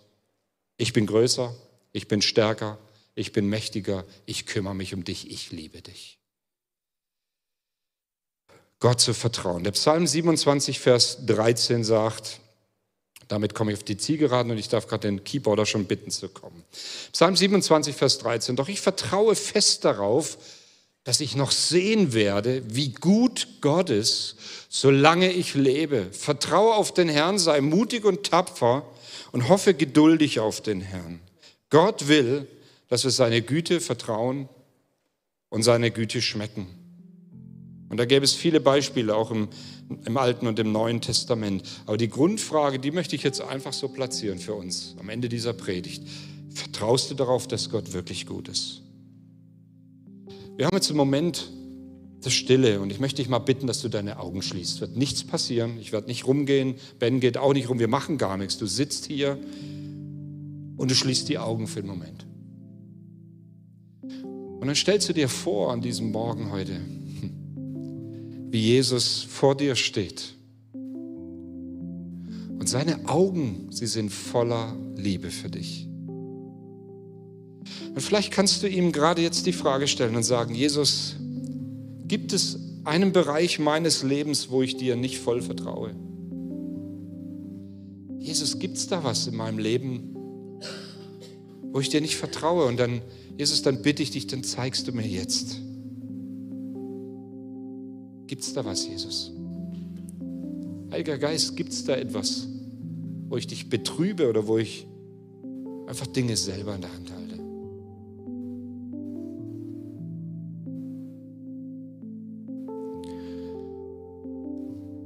ich 0.76 0.92
bin 0.92 1.06
größer, 1.06 1.54
ich 1.92 2.08
bin 2.08 2.22
stärker, 2.22 2.78
ich 3.14 3.32
bin 3.32 3.48
mächtiger, 3.48 4.04
ich 4.26 4.46
kümmere 4.46 4.74
mich 4.74 4.94
um 4.94 5.04
dich, 5.04 5.30
ich 5.30 5.52
liebe 5.52 5.82
dich. 5.82 6.18
Gott 8.84 9.00
zu 9.00 9.14
vertrauen. 9.14 9.64
Der 9.64 9.70
Psalm 9.70 10.06
27, 10.06 10.78
Vers 10.78 11.24
13 11.24 11.84
sagt, 11.84 12.40
damit 13.28 13.54
komme 13.54 13.72
ich 13.72 13.78
auf 13.78 13.82
die 13.82 13.96
Zielgeraden 13.96 14.52
und 14.52 14.58
ich 14.58 14.68
darf 14.68 14.88
gerade 14.88 15.08
den 15.08 15.24
Keyboarder 15.24 15.64
schon 15.64 15.86
bitten 15.86 16.10
zu 16.10 16.28
kommen. 16.28 16.62
Psalm 17.10 17.34
27, 17.34 17.96
Vers 17.96 18.18
13. 18.18 18.56
Doch 18.56 18.68
ich 18.68 18.82
vertraue 18.82 19.36
fest 19.36 19.86
darauf, 19.86 20.36
dass 21.02 21.20
ich 21.20 21.34
noch 21.34 21.50
sehen 21.50 22.12
werde, 22.12 22.62
wie 22.66 22.90
gut 22.92 23.48
Gott 23.62 23.88
ist, 23.88 24.36
solange 24.68 25.32
ich 25.32 25.54
lebe. 25.54 26.08
Vertraue 26.12 26.74
auf 26.74 26.92
den 26.92 27.08
Herrn, 27.08 27.38
sei 27.38 27.62
mutig 27.62 28.04
und 28.04 28.26
tapfer 28.26 28.84
und 29.32 29.48
hoffe 29.48 29.72
geduldig 29.72 30.40
auf 30.40 30.60
den 30.60 30.82
Herrn. 30.82 31.20
Gott 31.70 32.06
will, 32.06 32.46
dass 32.88 33.04
wir 33.04 33.10
seine 33.10 33.40
Güte 33.40 33.80
vertrauen 33.80 34.50
und 35.48 35.62
seine 35.62 35.90
Güte 35.90 36.20
schmecken. 36.20 36.83
Und 37.88 37.98
da 37.98 38.04
gäbe 38.06 38.24
es 38.24 38.32
viele 38.32 38.60
Beispiele, 38.60 39.14
auch 39.14 39.30
im, 39.30 39.48
im 40.04 40.16
Alten 40.16 40.46
und 40.46 40.58
im 40.58 40.72
Neuen 40.72 41.00
Testament. 41.00 41.62
Aber 41.86 41.96
die 41.96 42.08
Grundfrage, 42.08 42.78
die 42.78 42.90
möchte 42.90 43.14
ich 43.14 43.22
jetzt 43.22 43.40
einfach 43.40 43.72
so 43.72 43.88
platzieren 43.88 44.38
für 44.38 44.54
uns 44.54 44.96
am 44.98 45.08
Ende 45.08 45.28
dieser 45.28 45.52
Predigt. 45.52 46.02
Vertraust 46.50 47.10
du 47.10 47.14
darauf, 47.14 47.46
dass 47.46 47.70
Gott 47.70 47.92
wirklich 47.92 48.26
gut 48.26 48.48
ist? 48.48 48.82
Wir 50.56 50.66
haben 50.66 50.76
jetzt 50.76 50.90
im 50.90 50.96
Moment 50.96 51.50
der 52.24 52.30
Stille 52.30 52.80
und 52.80 52.90
ich 52.90 53.00
möchte 53.00 53.20
dich 53.20 53.28
mal 53.28 53.38
bitten, 53.38 53.66
dass 53.66 53.82
du 53.82 53.88
deine 53.88 54.18
Augen 54.18 54.40
schließt. 54.40 54.76
Es 54.76 54.80
wird 54.80 54.96
nichts 54.96 55.24
passieren. 55.24 55.78
Ich 55.78 55.92
werde 55.92 56.06
nicht 56.06 56.26
rumgehen. 56.26 56.76
Ben 56.98 57.20
geht 57.20 57.36
auch 57.36 57.52
nicht 57.52 57.68
rum. 57.68 57.78
Wir 57.78 57.88
machen 57.88 58.18
gar 58.18 58.36
nichts. 58.36 58.56
Du 58.56 58.66
sitzt 58.66 59.06
hier 59.06 59.38
und 60.76 60.90
du 60.90 60.94
schließt 60.94 61.28
die 61.28 61.38
Augen 61.38 61.66
für 61.66 61.80
den 61.80 61.88
Moment. 61.88 62.26
Und 64.02 64.66
dann 64.66 64.76
stellst 64.76 65.08
du 65.08 65.12
dir 65.12 65.28
vor 65.28 65.72
an 65.72 65.82
diesem 65.82 66.10
Morgen 66.10 66.50
heute, 66.50 66.80
wie 68.54 68.60
Jesus 68.60 69.26
vor 69.28 69.56
dir 69.56 69.74
steht. 69.74 70.32
Und 70.74 72.68
seine 72.68 73.08
Augen, 73.08 73.66
sie 73.70 73.88
sind 73.88 74.10
voller 74.10 74.76
Liebe 74.94 75.32
für 75.32 75.50
dich. 75.50 75.88
Und 77.92 78.00
vielleicht 78.00 78.30
kannst 78.30 78.62
du 78.62 78.68
ihm 78.68 78.92
gerade 78.92 79.22
jetzt 79.22 79.46
die 79.46 79.52
Frage 79.52 79.88
stellen 79.88 80.14
und 80.14 80.22
sagen, 80.22 80.54
Jesus, 80.54 81.16
gibt 82.06 82.32
es 82.32 82.60
einen 82.84 83.10
Bereich 83.10 83.58
meines 83.58 84.04
Lebens, 84.04 84.50
wo 84.50 84.62
ich 84.62 84.76
dir 84.76 84.94
nicht 84.94 85.18
voll 85.18 85.42
vertraue? 85.42 85.90
Jesus, 88.20 88.60
gibt 88.60 88.76
es 88.76 88.86
da 88.86 89.02
was 89.02 89.26
in 89.26 89.34
meinem 89.34 89.58
Leben, 89.58 90.14
wo 91.72 91.80
ich 91.80 91.88
dir 91.88 92.00
nicht 92.00 92.14
vertraue? 92.14 92.66
Und 92.66 92.78
dann, 92.78 93.02
Jesus, 93.36 93.62
dann 93.62 93.82
bitte 93.82 94.04
ich 94.04 94.12
dich, 94.12 94.28
dann 94.28 94.44
zeigst 94.44 94.86
du 94.86 94.92
mir 94.92 95.08
jetzt. 95.08 95.56
Gibt 98.34 98.42
es 98.42 98.52
da 98.52 98.64
was, 98.64 98.84
Jesus? 98.84 99.30
Heiliger 100.90 101.18
Geist, 101.18 101.56
gibt 101.56 101.72
es 101.72 101.84
da 101.84 101.94
etwas, 101.94 102.48
wo 103.28 103.36
ich 103.36 103.46
dich 103.46 103.70
betrübe 103.70 104.28
oder 104.28 104.48
wo 104.48 104.58
ich 104.58 104.88
einfach 105.86 106.08
Dinge 106.08 106.36
selber 106.36 106.74
in 106.74 106.80
der 106.80 106.92
Hand 106.92 107.12
halte? 107.12 107.36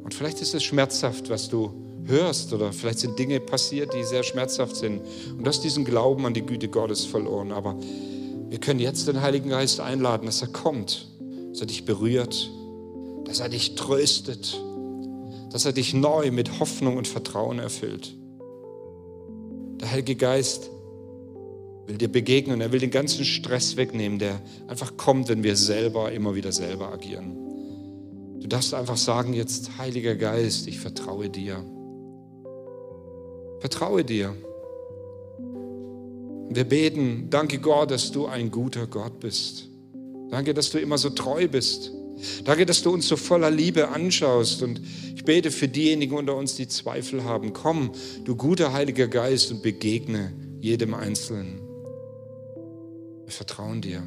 Und 0.04 0.14
vielleicht 0.14 0.40
ist 0.40 0.54
es 0.54 0.62
schmerzhaft, 0.62 1.28
was 1.28 1.50
du 1.50 1.70
hörst 2.06 2.54
oder 2.54 2.72
vielleicht 2.72 3.00
sind 3.00 3.18
Dinge 3.18 3.40
passiert, 3.40 3.92
die 3.92 4.04
sehr 4.04 4.22
schmerzhaft 4.22 4.74
sind. 4.74 5.02
Und 5.32 5.44
du 5.44 5.46
hast 5.46 5.60
diesen 5.60 5.84
Glauben 5.84 6.24
an 6.24 6.32
die 6.32 6.46
Güte 6.46 6.68
Gottes 6.68 7.04
verloren. 7.04 7.52
Aber 7.52 7.78
wir 8.48 8.58
können 8.58 8.80
jetzt 8.80 9.06
den 9.06 9.20
Heiligen 9.20 9.50
Geist 9.50 9.80
einladen, 9.80 10.24
dass 10.24 10.40
er 10.40 10.48
kommt, 10.48 11.08
dass 11.50 11.60
er 11.60 11.66
dich 11.66 11.84
berührt, 11.84 12.52
dass 13.28 13.40
er 13.40 13.50
dich 13.50 13.74
tröstet, 13.74 14.58
dass 15.52 15.66
er 15.66 15.72
dich 15.72 15.92
neu 15.92 16.30
mit 16.30 16.60
Hoffnung 16.60 16.96
und 16.96 17.06
Vertrauen 17.06 17.58
erfüllt. 17.58 18.14
Der 19.80 19.90
Heilige 19.90 20.16
Geist 20.16 20.70
will 21.86 21.98
dir 21.98 22.08
begegnen, 22.08 22.62
er 22.62 22.72
will 22.72 22.80
den 22.80 22.90
ganzen 22.90 23.26
Stress 23.26 23.76
wegnehmen, 23.76 24.18
der 24.18 24.40
einfach 24.66 24.96
kommt, 24.96 25.28
wenn 25.28 25.42
wir 25.42 25.56
selber 25.56 26.10
immer 26.10 26.34
wieder 26.34 26.52
selber 26.52 26.90
agieren. 26.90 27.36
Du 28.40 28.46
darfst 28.46 28.72
einfach 28.72 28.96
sagen 28.96 29.34
jetzt, 29.34 29.76
Heiliger 29.76 30.14
Geist, 30.14 30.66
ich 30.66 30.80
vertraue 30.80 31.28
dir. 31.28 31.62
Vertraue 33.60 34.04
dir. 34.04 34.34
Wir 36.48 36.64
beten, 36.64 37.26
danke 37.28 37.58
Gott, 37.58 37.90
dass 37.90 38.10
du 38.10 38.26
ein 38.26 38.50
guter 38.50 38.86
Gott 38.86 39.20
bist. 39.20 39.68
Danke, 40.30 40.54
dass 40.54 40.70
du 40.70 40.78
immer 40.78 40.96
so 40.96 41.10
treu 41.10 41.46
bist. 41.46 41.92
Danke, 42.44 42.66
dass 42.66 42.82
du 42.82 42.90
uns 42.90 43.08
so 43.08 43.16
voller 43.16 43.50
Liebe 43.50 43.88
anschaust. 43.88 44.62
Und 44.62 44.80
ich 45.14 45.24
bete 45.24 45.50
für 45.50 45.68
diejenigen 45.68 46.16
unter 46.16 46.36
uns, 46.36 46.54
die 46.54 46.68
Zweifel 46.68 47.24
haben. 47.24 47.52
Komm, 47.52 47.92
du 48.24 48.36
guter 48.36 48.72
Heiliger 48.72 49.08
Geist, 49.08 49.50
und 49.50 49.62
begegne 49.62 50.32
jedem 50.60 50.94
Einzelnen. 50.94 51.60
Wir 53.24 53.32
vertrauen 53.32 53.80
dir. 53.80 54.02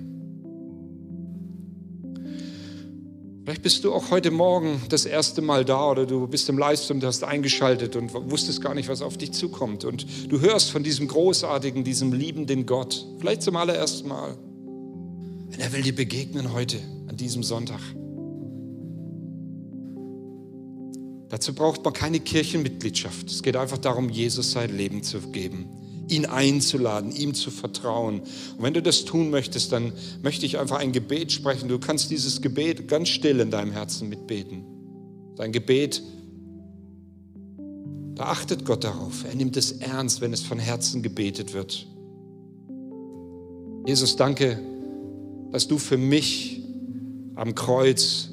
Vielleicht 3.44 3.64
bist 3.64 3.84
du 3.84 3.92
auch 3.92 4.12
heute 4.12 4.30
Morgen 4.30 4.82
das 4.90 5.06
erste 5.06 5.42
Mal 5.42 5.66
da 5.66 5.90
oder 5.90 6.06
du 6.06 6.28
bist 6.28 6.48
im 6.50 6.60
Livestream, 6.60 7.00
du 7.00 7.08
hast 7.08 7.24
eingeschaltet 7.24 7.96
und 7.96 8.14
wusstest 8.14 8.62
gar 8.62 8.76
nicht, 8.76 8.88
was 8.88 9.02
auf 9.02 9.18
dich 9.18 9.32
zukommt. 9.32 9.84
Und 9.84 10.06
du 10.32 10.40
hörst 10.42 10.72
von 10.72 10.84
diesem 10.84 11.08
großartigen, 11.08 11.84
diesem 11.84 12.14
liebenden 12.14 12.68
Gott, 12.68 13.06
vielleicht 13.20 13.42
zum 13.42 13.56
allerersten 13.56 14.08
Mal. 14.08 14.38
Und 14.38 15.60
er 15.60 15.74
will 15.74 15.82
dir 15.82 15.96
begegnen 15.96 16.54
heute, 16.54 16.78
an 17.12 17.18
diesem 17.18 17.44
Sonntag. 17.44 17.82
Dazu 21.28 21.54
braucht 21.54 21.84
man 21.84 21.94
keine 21.94 22.22
Kirchenmitgliedschaft. 22.22 23.30
Es 23.30 23.44
geht 23.44 23.58
einfach 23.58 23.78
darum, 23.78 24.10
Jesus 24.10 24.52
sein 24.52 24.76
Leben 24.76 25.04
zu 25.04 25.20
geben 25.20 25.70
ihn 26.12 26.26
einzuladen, 26.26 27.16
ihm 27.16 27.34
zu 27.34 27.52
vertrauen. 27.52 28.20
Und 28.20 28.60
wenn 28.60 28.74
du 28.74 28.82
das 28.82 29.06
tun 29.06 29.30
möchtest, 29.30 29.72
dann 29.72 29.94
möchte 30.22 30.46
ich 30.46 30.60
einfach 30.60 30.78
ein 30.80 30.92
Gebet 30.92 31.32
sprechen. 31.32 31.70
Du 31.70 31.80
kannst 31.80 32.12
dieses 32.12 32.42
Gebet 32.42 32.90
ganz 32.90 33.08
still 33.08 33.40
in 33.40 33.50
deinem 33.50 33.72
Herzen 33.72 34.10
mitbeten. 34.10 34.66
Dein 35.38 35.54
Gebet, 35.54 36.04
da 38.16 38.26
achtet 38.26 38.66
Gott 38.66 38.84
darauf. 38.84 39.24
Er 39.24 39.36
nimmt 39.36 39.56
es 39.56 39.72
ernst, 39.72 40.20
wenn 40.20 40.34
es 40.34 40.42
von 40.42 40.60
Herzen 40.60 41.02
gebetet 41.02 41.54
wird. 41.54 41.88
Jesus, 43.86 44.18
danke, 44.18 44.60
dass 45.52 45.68
du 45.68 45.78
für 45.78 45.98
mich 45.98 46.61
am 47.36 47.56
Kreuz 47.56 48.30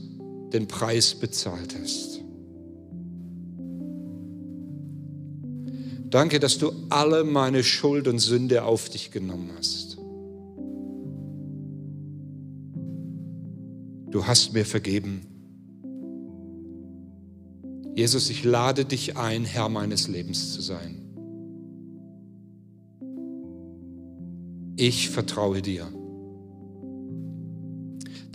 den 0.52 0.66
Preis 0.66 1.14
bezahlt 1.14 1.76
hast. 1.80 2.20
Danke, 6.10 6.40
dass 6.40 6.56
du 6.58 6.72
alle 6.88 7.22
meine 7.22 7.62
Schuld 7.62 8.08
und 8.08 8.18
Sünde 8.18 8.64
auf 8.64 8.88
dich 8.88 9.10
genommen 9.10 9.50
hast. 9.56 9.98
Du 14.10 14.26
hast 14.26 14.54
mir 14.54 14.64
vergeben. 14.64 15.20
Jesus, 17.94 18.30
ich 18.30 18.44
lade 18.44 18.84
dich 18.84 19.16
ein, 19.16 19.44
Herr 19.44 19.68
meines 19.68 20.08
Lebens 20.08 20.54
zu 20.54 20.62
sein. 20.62 21.02
Ich 24.76 25.10
vertraue 25.10 25.60
dir. 25.60 25.88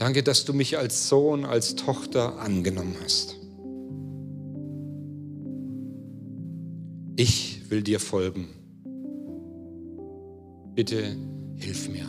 Danke, 0.04 0.22
dass 0.22 0.44
du 0.44 0.52
mich 0.52 0.78
als 0.78 1.08
Sohn, 1.08 1.46
als 1.46 1.76
Tochter 1.76 2.38
angenommen 2.38 2.94
hast. 3.02 3.38
Ich 7.16 7.62
will 7.70 7.84
dir 7.84 8.02
folgen. 8.02 8.50
Bitte 10.76 11.16
hilf 11.56 11.88
mir. 11.88 12.04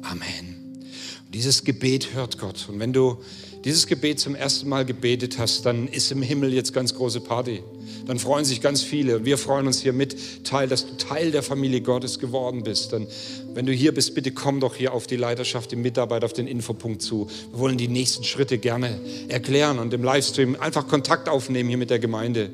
Amen. 0.00 0.78
Und 1.26 1.34
dieses 1.34 1.62
Gebet 1.64 2.14
hört 2.14 2.38
Gott. 2.38 2.66
Und 2.70 2.80
wenn 2.80 2.94
du 2.94 3.18
dieses 3.66 3.86
Gebet 3.86 4.20
zum 4.20 4.34
ersten 4.34 4.70
Mal 4.70 4.86
gebetet 4.86 5.38
hast, 5.38 5.66
dann 5.66 5.86
ist 5.86 6.10
im 6.10 6.22
Himmel 6.22 6.54
jetzt 6.54 6.72
ganz 6.72 6.94
große 6.94 7.20
Party. 7.20 7.62
Dann 8.08 8.18
freuen 8.18 8.46
sich 8.46 8.62
ganz 8.62 8.80
viele. 8.80 9.26
Wir 9.26 9.36
freuen 9.36 9.66
uns 9.66 9.82
hier 9.82 9.92
mit, 9.92 10.42
Teil, 10.42 10.66
dass 10.66 10.86
du 10.86 10.96
Teil 10.96 11.30
der 11.30 11.42
Familie 11.42 11.82
Gottes 11.82 12.18
geworden 12.18 12.62
bist. 12.62 12.94
Dann, 12.94 13.06
wenn 13.52 13.66
du 13.66 13.72
hier 13.72 13.92
bist, 13.92 14.14
bitte 14.14 14.32
komm 14.32 14.60
doch 14.60 14.74
hier 14.74 14.94
auf 14.94 15.06
die 15.06 15.16
Leiterschaft, 15.16 15.72
die 15.72 15.76
Mitarbeit, 15.76 16.24
auf 16.24 16.32
den 16.32 16.46
Infopunkt 16.46 17.02
zu. 17.02 17.28
Wir 17.50 17.58
wollen 17.58 17.76
die 17.76 17.86
nächsten 17.86 18.24
Schritte 18.24 18.56
gerne 18.56 18.98
erklären 19.28 19.78
und 19.78 19.92
im 19.92 20.02
Livestream 20.02 20.56
einfach 20.58 20.88
Kontakt 20.88 21.28
aufnehmen 21.28 21.68
hier 21.68 21.76
mit 21.76 21.90
der 21.90 21.98
Gemeinde. 21.98 22.48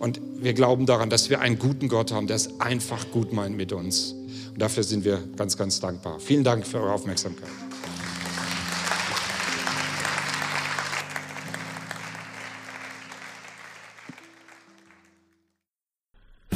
Und 0.00 0.20
wir 0.40 0.52
glauben 0.52 0.84
daran, 0.84 1.10
dass 1.10 1.30
wir 1.30 1.38
einen 1.40 1.60
guten 1.60 1.88
Gott 1.88 2.10
haben, 2.10 2.26
der 2.26 2.34
es 2.34 2.60
einfach 2.60 3.08
gut 3.12 3.32
meint 3.32 3.56
mit 3.56 3.72
uns. 3.72 4.16
Und 4.52 4.58
dafür 4.58 4.82
sind 4.82 5.04
wir 5.04 5.22
ganz, 5.36 5.56
ganz 5.56 5.78
dankbar. 5.78 6.18
Vielen 6.18 6.42
Dank 6.42 6.66
für 6.66 6.80
eure 6.80 6.92
Aufmerksamkeit. 6.92 7.67